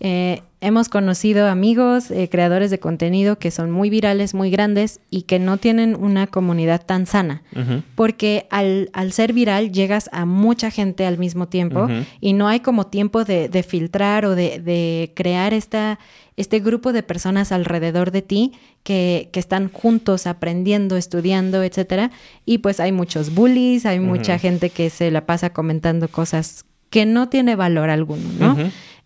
Eh, 0.00 0.42
hemos 0.60 0.88
conocido 0.88 1.48
amigos, 1.48 2.10
eh, 2.10 2.28
creadores 2.30 2.70
de 2.70 2.78
contenido 2.78 3.38
que 3.38 3.50
son 3.50 3.70
muy 3.70 3.88
virales, 3.88 4.34
muy 4.34 4.50
grandes 4.50 5.00
y 5.10 5.22
que 5.22 5.38
no 5.38 5.56
tienen 5.56 5.96
una 5.96 6.26
comunidad 6.26 6.84
tan 6.84 7.06
sana. 7.06 7.42
Porque 7.94 8.46
al, 8.50 8.90
al, 8.92 9.12
ser 9.12 9.32
viral 9.32 9.72
llegas 9.72 10.10
a 10.12 10.26
mucha 10.26 10.70
gente 10.70 11.06
al 11.06 11.18
mismo 11.18 11.48
tiempo 11.48 11.88
y 12.20 12.32
no 12.34 12.48
hay 12.48 12.60
como 12.60 12.86
tiempo 12.86 13.24
de, 13.24 13.48
de 13.48 13.62
filtrar 13.62 14.26
o 14.26 14.34
de, 14.34 14.60
de 14.60 15.12
crear 15.14 15.54
esta, 15.54 15.98
este 16.36 16.60
grupo 16.60 16.92
de 16.92 17.02
personas 17.02 17.52
alrededor 17.52 18.10
de 18.10 18.22
ti 18.22 18.52
que, 18.82 19.30
que, 19.32 19.40
están 19.40 19.70
juntos 19.70 20.26
aprendiendo, 20.26 20.96
estudiando, 20.96 21.62
etcétera. 21.62 22.10
Y 22.44 22.58
pues 22.58 22.80
hay 22.80 22.92
muchos 22.92 23.34
bullies, 23.34 23.86
hay 23.86 24.00
mucha 24.00 24.38
gente 24.38 24.70
que 24.70 24.90
se 24.90 25.10
la 25.10 25.26
pasa 25.26 25.52
comentando 25.52 26.08
cosas 26.08 26.64
que 26.90 27.06
no 27.06 27.28
tiene 27.28 27.56
valor 27.56 27.88
alguno, 27.88 28.28
¿no? 28.38 28.56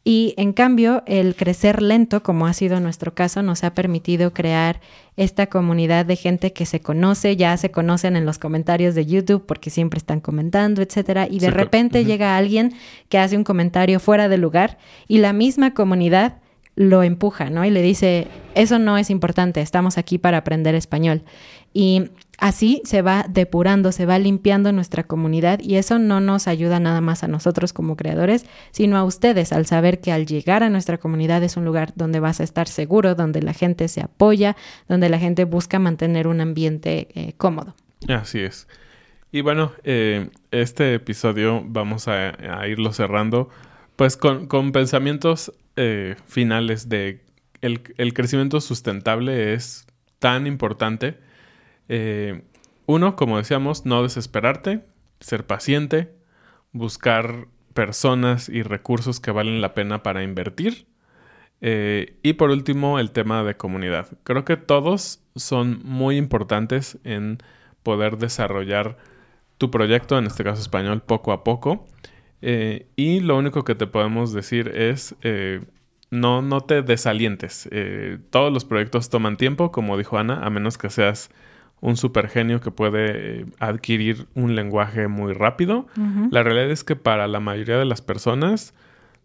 Y 0.07 0.35
en 0.37 0.53
cambio, 0.53 1.03
el 1.07 1.35
crecer 1.35 1.81
lento, 1.81 2.23
como 2.23 2.47
ha 2.47 2.53
sido 2.53 2.79
nuestro 2.79 3.15
caso, 3.15 3.43
nos 3.43 3.65
ha 3.65 3.73
permitido 3.73 4.35
crear 4.35 4.81
esta 5.17 5.47
comunidad 5.47 6.05
de 6.05 6.17
gente 6.17 6.53
que 6.53 6.67
se 6.67 6.81
conoce, 6.81 7.37
ya 7.37 7.57
se 7.57 7.71
conocen 7.71 8.15
en 8.15 8.27
los 8.27 8.39
comentarios 8.39 8.95
de 8.95 9.07
YouTube 9.07 9.47
porque 9.47 9.71
siempre 9.71 9.97
están 9.97 10.21
comentando, 10.21 10.83
etcétera, 10.83 11.27
y 11.31 11.39
de 11.39 11.51
repente 11.51 12.05
llega 12.05 12.37
alguien 12.37 12.75
que 13.09 13.17
hace 13.17 13.39
un 13.39 13.45
comentario 13.45 13.99
fuera 13.99 14.29
de 14.29 14.37
lugar 14.37 14.77
y 15.09 15.19
la 15.19 15.33
misma 15.33 15.73
comunidad 15.73 16.35
lo 16.77 17.03
empuja, 17.03 17.51
¿no? 17.51 17.65
Y 17.65 17.71
le 17.71 17.83
dice, 17.83 18.29
eso 18.55 18.79
no 18.79 18.99
es 18.99 19.11
importante, 19.11 19.61
estamos 19.61 19.99
aquí 19.99 20.19
para 20.19 20.39
aprender 20.39 20.75
español. 20.75 21.23
Y 21.73 22.11
así 22.39 22.83
se 22.85 23.03
va 23.03 23.27
depurando, 23.29 23.91
se 23.93 24.07
va 24.07 24.19
limpiando 24.19 24.71
nuestra 24.73 25.05
comunidad 25.05 25.59
y 25.61 25.77
eso 25.77 25.99
no 25.99 26.21
nos 26.21 26.47
ayuda 26.47 26.79
nada 26.79 27.01
más 27.01 27.25
a 27.25 27.29
nosotros 27.29 27.73
como 27.73 27.97
creadores, 27.97 28.47
sino 28.71 28.97
a 28.97 29.05
ustedes 29.05 29.53
al 29.53 29.67
saber 29.67 30.01
que 30.01 30.13
al 30.13 30.27
llegar 30.27 30.63
a 30.63 30.71
nuestra 30.71 30.99
comunidad 30.99 31.43
es 31.43 31.57
un 31.57 31.65
lugar 31.65 31.93
donde 31.97 32.21
vas 32.21 32.41
a 32.41 32.45
estar 32.45 32.69
seguro, 32.69 33.15
donde 33.15 33.43
la 33.43 33.55
gente 33.55 33.89
se 33.89 34.03
apoya, 34.03 34.57
donde 34.89 35.09
la 35.09 35.19
gente 35.19 35.45
busca 35.45 35.79
mantener 35.79 36.29
un 36.29 36.41
ambiente 36.41 37.09
eh, 37.15 37.33
cómodo. 37.37 37.75
Así 38.09 38.41
es. 38.41 38.69
Y 39.35 39.41
bueno, 39.41 39.73
eh, 39.83 40.29
este 40.53 40.95
episodio 40.95 41.61
vamos 41.67 42.07
a, 42.07 42.35
irlo 42.69 42.93
cerrando 42.93 43.49
pues 43.97 44.17
con, 44.17 44.73
pensamientos 44.73 45.53
eh, 45.77 46.17
finales 46.27 46.89
de 46.89 47.25
el, 47.61 47.83
el, 47.97 48.13
crecimiento 48.13 48.61
sustentable 48.61 49.55
es 49.55 49.87
tan 50.19 50.47
importante. 50.47 51.19
Eh, 51.89 52.43
uno, 52.87 53.17
como 53.17 53.39
decíamos, 53.39 53.87
no 53.87 54.03
desesperarte, 54.03 54.85
ser 55.21 55.47
paciente, 55.47 56.13
buscar 56.73 57.49
personas 57.73 58.49
y 58.49 58.63
recursos 58.63 59.21
que 59.21 59.31
valen 59.31 59.61
la 59.61 59.75
pena 59.75 60.03
para 60.03 60.23
invertir. 60.23 60.87
Eh, 61.61 62.19
y 62.23 62.35
por 62.35 62.51
último, 62.51 62.99
el 62.99 63.11
tema 63.11 63.43
de 63.43 63.57
comunidad. 63.57 64.09
Creo 64.23 64.45
que 64.45 64.57
todos 64.57 65.21
son 65.35 65.81
muy 65.85 66.17
importantes 66.17 66.99
en 67.05 67.39
poder 67.83 68.19
desarrollar 68.19 68.99
tu 69.57 69.71
proyecto, 69.71 70.19
en 70.19 70.27
este 70.27 70.45
caso 70.45 70.61
español, 70.61 71.03
poco 71.03 71.33
a 71.33 71.45
poco. 71.45 71.87
Eh, 72.43 72.87
y 72.97 73.21
lo 73.21 73.39
único 73.39 73.65
que 73.65 73.75
te 73.75 73.87
podemos 73.87 74.33
decir 74.33 74.69
es, 74.69 75.15
eh, 75.23 75.63
no, 76.11 76.43
no 76.43 76.61
te 76.61 76.83
desalientes. 76.83 77.69
Eh, 77.73 78.19
todos 78.31 78.53
los 78.53 78.65
proyectos 78.65 79.09
toman 79.09 79.37
tiempo, 79.37 79.73
como 79.73 79.97
dijo 79.97 80.19
Ana, 80.19 80.41
a 80.45 80.51
menos 80.51 80.77
que 80.77 80.91
seas 80.91 81.31
un 81.81 81.97
super 81.97 82.29
genio 82.29 82.61
que 82.61 82.71
puede 82.71 83.47
adquirir 83.59 84.27
un 84.35 84.55
lenguaje 84.55 85.09
muy 85.09 85.33
rápido. 85.33 85.87
La 86.31 86.43
realidad 86.43 86.71
es 86.71 86.83
que 86.83 86.97
para 86.97 87.29
la 87.29 87.41
mayoría 87.41 87.79
de 87.79 87.85
las 87.85 88.01
personas, 88.01 88.73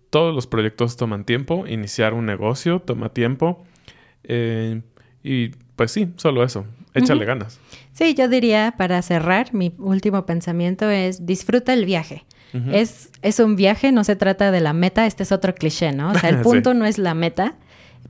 todos 0.09 0.35
los 0.35 0.45
proyectos 0.45 0.97
toman 0.97 1.23
tiempo. 1.23 1.65
Iniciar 1.67 2.13
un 2.13 2.25
negocio 2.25 2.79
toma 2.79 3.09
tiempo. 3.09 3.63
y 5.23 5.49
pues 5.77 5.91
sí, 5.91 6.11
solo 6.17 6.43
eso. 6.43 6.65
Échale 6.93 7.23
ganas. 7.23 7.61
Sí, 7.93 8.13
yo 8.13 8.27
diría, 8.27 8.73
para 8.77 9.01
cerrar, 9.01 9.53
mi 9.53 9.73
último 9.77 10.25
pensamiento 10.25 10.89
es 10.89 11.25
disfruta 11.25 11.73
el 11.73 11.85
viaje 11.85 12.25
es, 12.71 13.09
es 13.21 13.39
un 13.39 13.55
viaje, 13.55 13.91
no 13.91 14.03
se 14.03 14.15
trata 14.15 14.51
de 14.51 14.61
la 14.61 14.73
meta, 14.73 15.05
este 15.05 15.23
es 15.23 15.31
otro 15.31 15.53
cliché, 15.53 15.91
¿no? 15.91 16.11
O 16.11 16.15
sea, 16.15 16.29
el 16.29 16.37
punto 16.41 16.73
no 16.73 16.85
es 16.85 16.97
la 16.97 17.13
meta, 17.13 17.55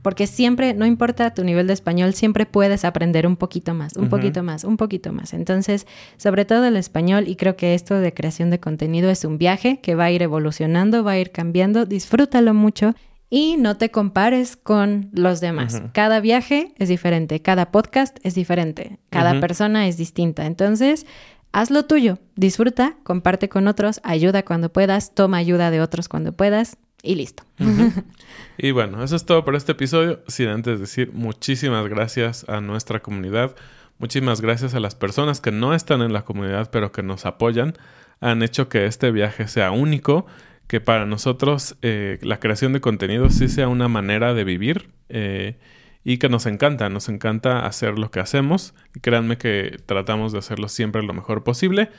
porque 0.02 0.26
siempre, 0.26 0.72
no 0.72 0.86
importa 0.86 1.34
tu 1.34 1.44
nivel 1.44 1.66
de 1.66 1.74
español, 1.74 2.14
siempre 2.14 2.46
puedes 2.46 2.84
aprender 2.84 3.26
un 3.26 3.36
poquito 3.36 3.74
más, 3.74 3.96
un 3.96 4.08
poquito 4.08 4.42
más, 4.42 4.64
un 4.64 4.76
poquito 4.76 5.12
más. 5.12 5.34
Entonces, 5.34 5.86
sobre 6.16 6.44
todo 6.44 6.66
el 6.66 6.76
español, 6.76 7.28
y 7.28 7.36
creo 7.36 7.56
que 7.56 7.74
esto 7.74 7.96
de 7.96 8.14
creación 8.14 8.50
de 8.50 8.60
contenido 8.60 9.10
es 9.10 9.24
un 9.24 9.36
viaje 9.36 9.80
que 9.80 9.94
va 9.94 10.04
a 10.04 10.10
ir 10.10 10.22
evolucionando, 10.22 11.04
va 11.04 11.12
a 11.12 11.18
ir 11.18 11.32
cambiando, 11.32 11.84
disfrútalo 11.84 12.54
mucho 12.54 12.94
y 13.28 13.56
no 13.58 13.76
te 13.76 13.90
compares 13.90 14.56
con 14.56 15.10
los 15.12 15.40
demás. 15.40 15.82
Cada 15.92 16.20
viaje 16.20 16.74
es 16.78 16.88
diferente, 16.88 17.40
cada 17.40 17.70
podcast 17.70 18.18
es 18.22 18.34
diferente, 18.34 18.98
cada 19.08 19.38
persona 19.38 19.86
es 19.86 19.96
distinta. 19.96 20.46
Entonces, 20.46 21.06
haz 21.52 21.70
lo 21.70 21.84
tuyo, 21.84 22.18
disfruta, 22.36 22.96
comparte 23.02 23.48
con 23.48 23.66
otros, 23.66 24.00
ayuda 24.04 24.44
cuando 24.44 24.72
puedas, 24.72 25.14
toma 25.14 25.38
ayuda 25.38 25.70
de 25.70 25.80
otros 25.80 26.08
cuando 26.08 26.32
puedas 26.32 26.76
y 27.02 27.14
listo. 27.14 27.44
y 28.58 28.70
bueno, 28.72 29.02
eso 29.02 29.16
es 29.16 29.24
todo 29.24 29.44
por 29.44 29.56
este 29.56 29.72
episodio. 29.72 30.22
Sin 30.28 30.48
antes 30.48 30.80
decir 30.80 31.12
muchísimas 31.12 31.86
gracias 31.88 32.44
a 32.48 32.60
nuestra 32.60 33.00
comunidad, 33.00 33.56
muchísimas 33.98 34.40
gracias 34.40 34.74
a 34.74 34.80
las 34.80 34.94
personas 34.94 35.40
que 35.40 35.50
no 35.50 35.74
están 35.74 36.02
en 36.02 36.12
la 36.12 36.24
comunidad 36.24 36.70
pero 36.70 36.92
que 36.92 37.02
nos 37.02 37.26
apoyan, 37.26 37.74
han 38.20 38.42
hecho 38.42 38.68
que 38.68 38.86
este 38.86 39.10
viaje 39.10 39.48
sea 39.48 39.70
único, 39.70 40.26
que 40.66 40.80
para 40.80 41.06
nosotros 41.06 41.76
eh, 41.82 42.18
la 42.22 42.38
creación 42.38 42.72
de 42.72 42.80
contenido 42.80 43.30
sí 43.30 43.48
sea 43.48 43.66
una 43.66 43.88
manera 43.88 44.34
de 44.34 44.44
vivir. 44.44 44.90
Eh, 45.08 45.58
y 46.04 46.18
que 46.18 46.28
nos 46.28 46.46
encanta, 46.46 46.88
nos 46.88 47.08
encanta 47.08 47.66
hacer 47.66 47.98
lo 47.98 48.10
que 48.10 48.20
hacemos 48.20 48.74
y 48.94 49.00
créanme 49.00 49.38
que 49.38 49.78
tratamos 49.86 50.32
de 50.32 50.38
hacerlo 50.38 50.68
siempre 50.68 51.02
lo 51.02 51.12
mejor 51.12 51.44
posible 51.44 51.90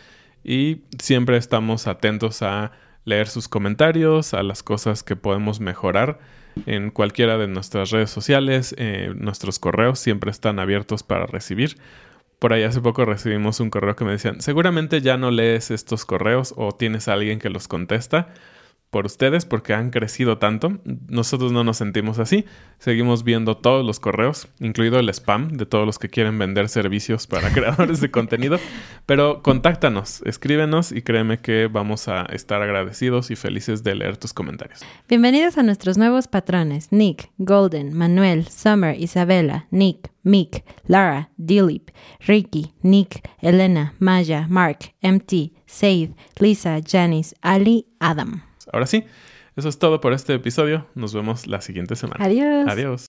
y 0.43 0.81
siempre 0.99 1.37
estamos 1.37 1.87
atentos 1.87 2.41
a 2.41 2.71
leer 3.05 3.27
sus 3.27 3.47
comentarios, 3.47 4.33
a 4.33 4.43
las 4.43 4.63
cosas 4.63 5.03
que 5.03 5.15
podemos 5.15 5.59
mejorar 5.59 6.19
en 6.65 6.91
cualquiera 6.91 7.37
de 7.37 7.47
nuestras 7.47 7.91
redes 7.91 8.09
sociales, 8.09 8.75
eh, 8.77 9.13
nuestros 9.15 9.59
correos 9.59 9.99
siempre 9.99 10.31
están 10.31 10.59
abiertos 10.59 11.03
para 11.03 11.25
recibir. 11.25 11.77
Por 12.39 12.53
ahí 12.53 12.63
hace 12.63 12.81
poco 12.81 13.05
recibimos 13.05 13.59
un 13.59 13.69
correo 13.69 13.95
que 13.95 14.03
me 14.03 14.11
decían, 14.11 14.41
seguramente 14.41 15.01
ya 15.01 15.15
no 15.17 15.31
lees 15.31 15.71
estos 15.71 16.05
correos 16.05 16.53
o 16.57 16.71
tienes 16.71 17.07
a 17.07 17.13
alguien 17.13 17.39
que 17.39 17.49
los 17.49 17.67
contesta 17.67 18.29
por 18.91 19.05
ustedes 19.05 19.45
porque 19.45 19.73
han 19.73 19.89
crecido 19.89 20.37
tanto. 20.37 20.79
Nosotros 21.07 21.51
no 21.51 21.63
nos 21.63 21.77
sentimos 21.77 22.19
así. 22.19 22.45
Seguimos 22.77 23.23
viendo 23.23 23.55
todos 23.57 23.85
los 23.85 23.99
correos, 23.99 24.49
incluido 24.59 24.99
el 24.99 25.09
spam 25.09 25.47
de 25.53 25.65
todos 25.65 25.85
los 25.85 25.97
que 25.97 26.09
quieren 26.09 26.37
vender 26.37 26.67
servicios 26.67 27.25
para 27.25 27.49
creadores 27.53 28.01
de 28.01 28.11
contenido. 28.11 28.59
Pero 29.05 29.41
contáctanos, 29.41 30.21
escríbenos 30.25 30.91
y 30.91 31.01
créeme 31.01 31.39
que 31.39 31.67
vamos 31.71 32.09
a 32.09 32.23
estar 32.33 32.61
agradecidos 32.61 33.31
y 33.31 33.37
felices 33.37 33.81
de 33.83 33.95
leer 33.95 34.17
tus 34.17 34.33
comentarios. 34.33 34.81
Bienvenidos 35.07 35.57
a 35.57 35.63
nuestros 35.63 35.97
nuevos 35.97 36.27
patrones: 36.27 36.91
Nick, 36.91 37.31
Golden, 37.37 37.97
Manuel, 37.97 38.47
Summer, 38.49 38.99
Isabela, 38.99 39.67
Nick, 39.71 40.11
Mick, 40.23 40.65
Lara, 40.85 41.31
Dilip, 41.37 41.91
Ricky, 42.27 42.73
Nick, 42.81 43.21
Elena, 43.39 43.93
Maya, 43.99 44.47
Mark, 44.49 44.93
MT, 45.01 45.53
Said, 45.65 46.09
Lisa, 46.39 46.81
Janice, 46.85 47.33
Ali, 47.41 47.87
Adam. 48.01 48.50
Ahora 48.71 48.85
sí, 48.85 49.05
eso 49.55 49.69
es 49.69 49.79
todo 49.79 50.01
por 50.01 50.13
este 50.13 50.33
episodio. 50.33 50.87
Nos 50.95 51.13
vemos 51.13 51.47
la 51.47 51.61
siguiente 51.61 51.95
semana. 51.95 52.23
Adiós. 52.23 52.67
Adiós. 52.67 53.07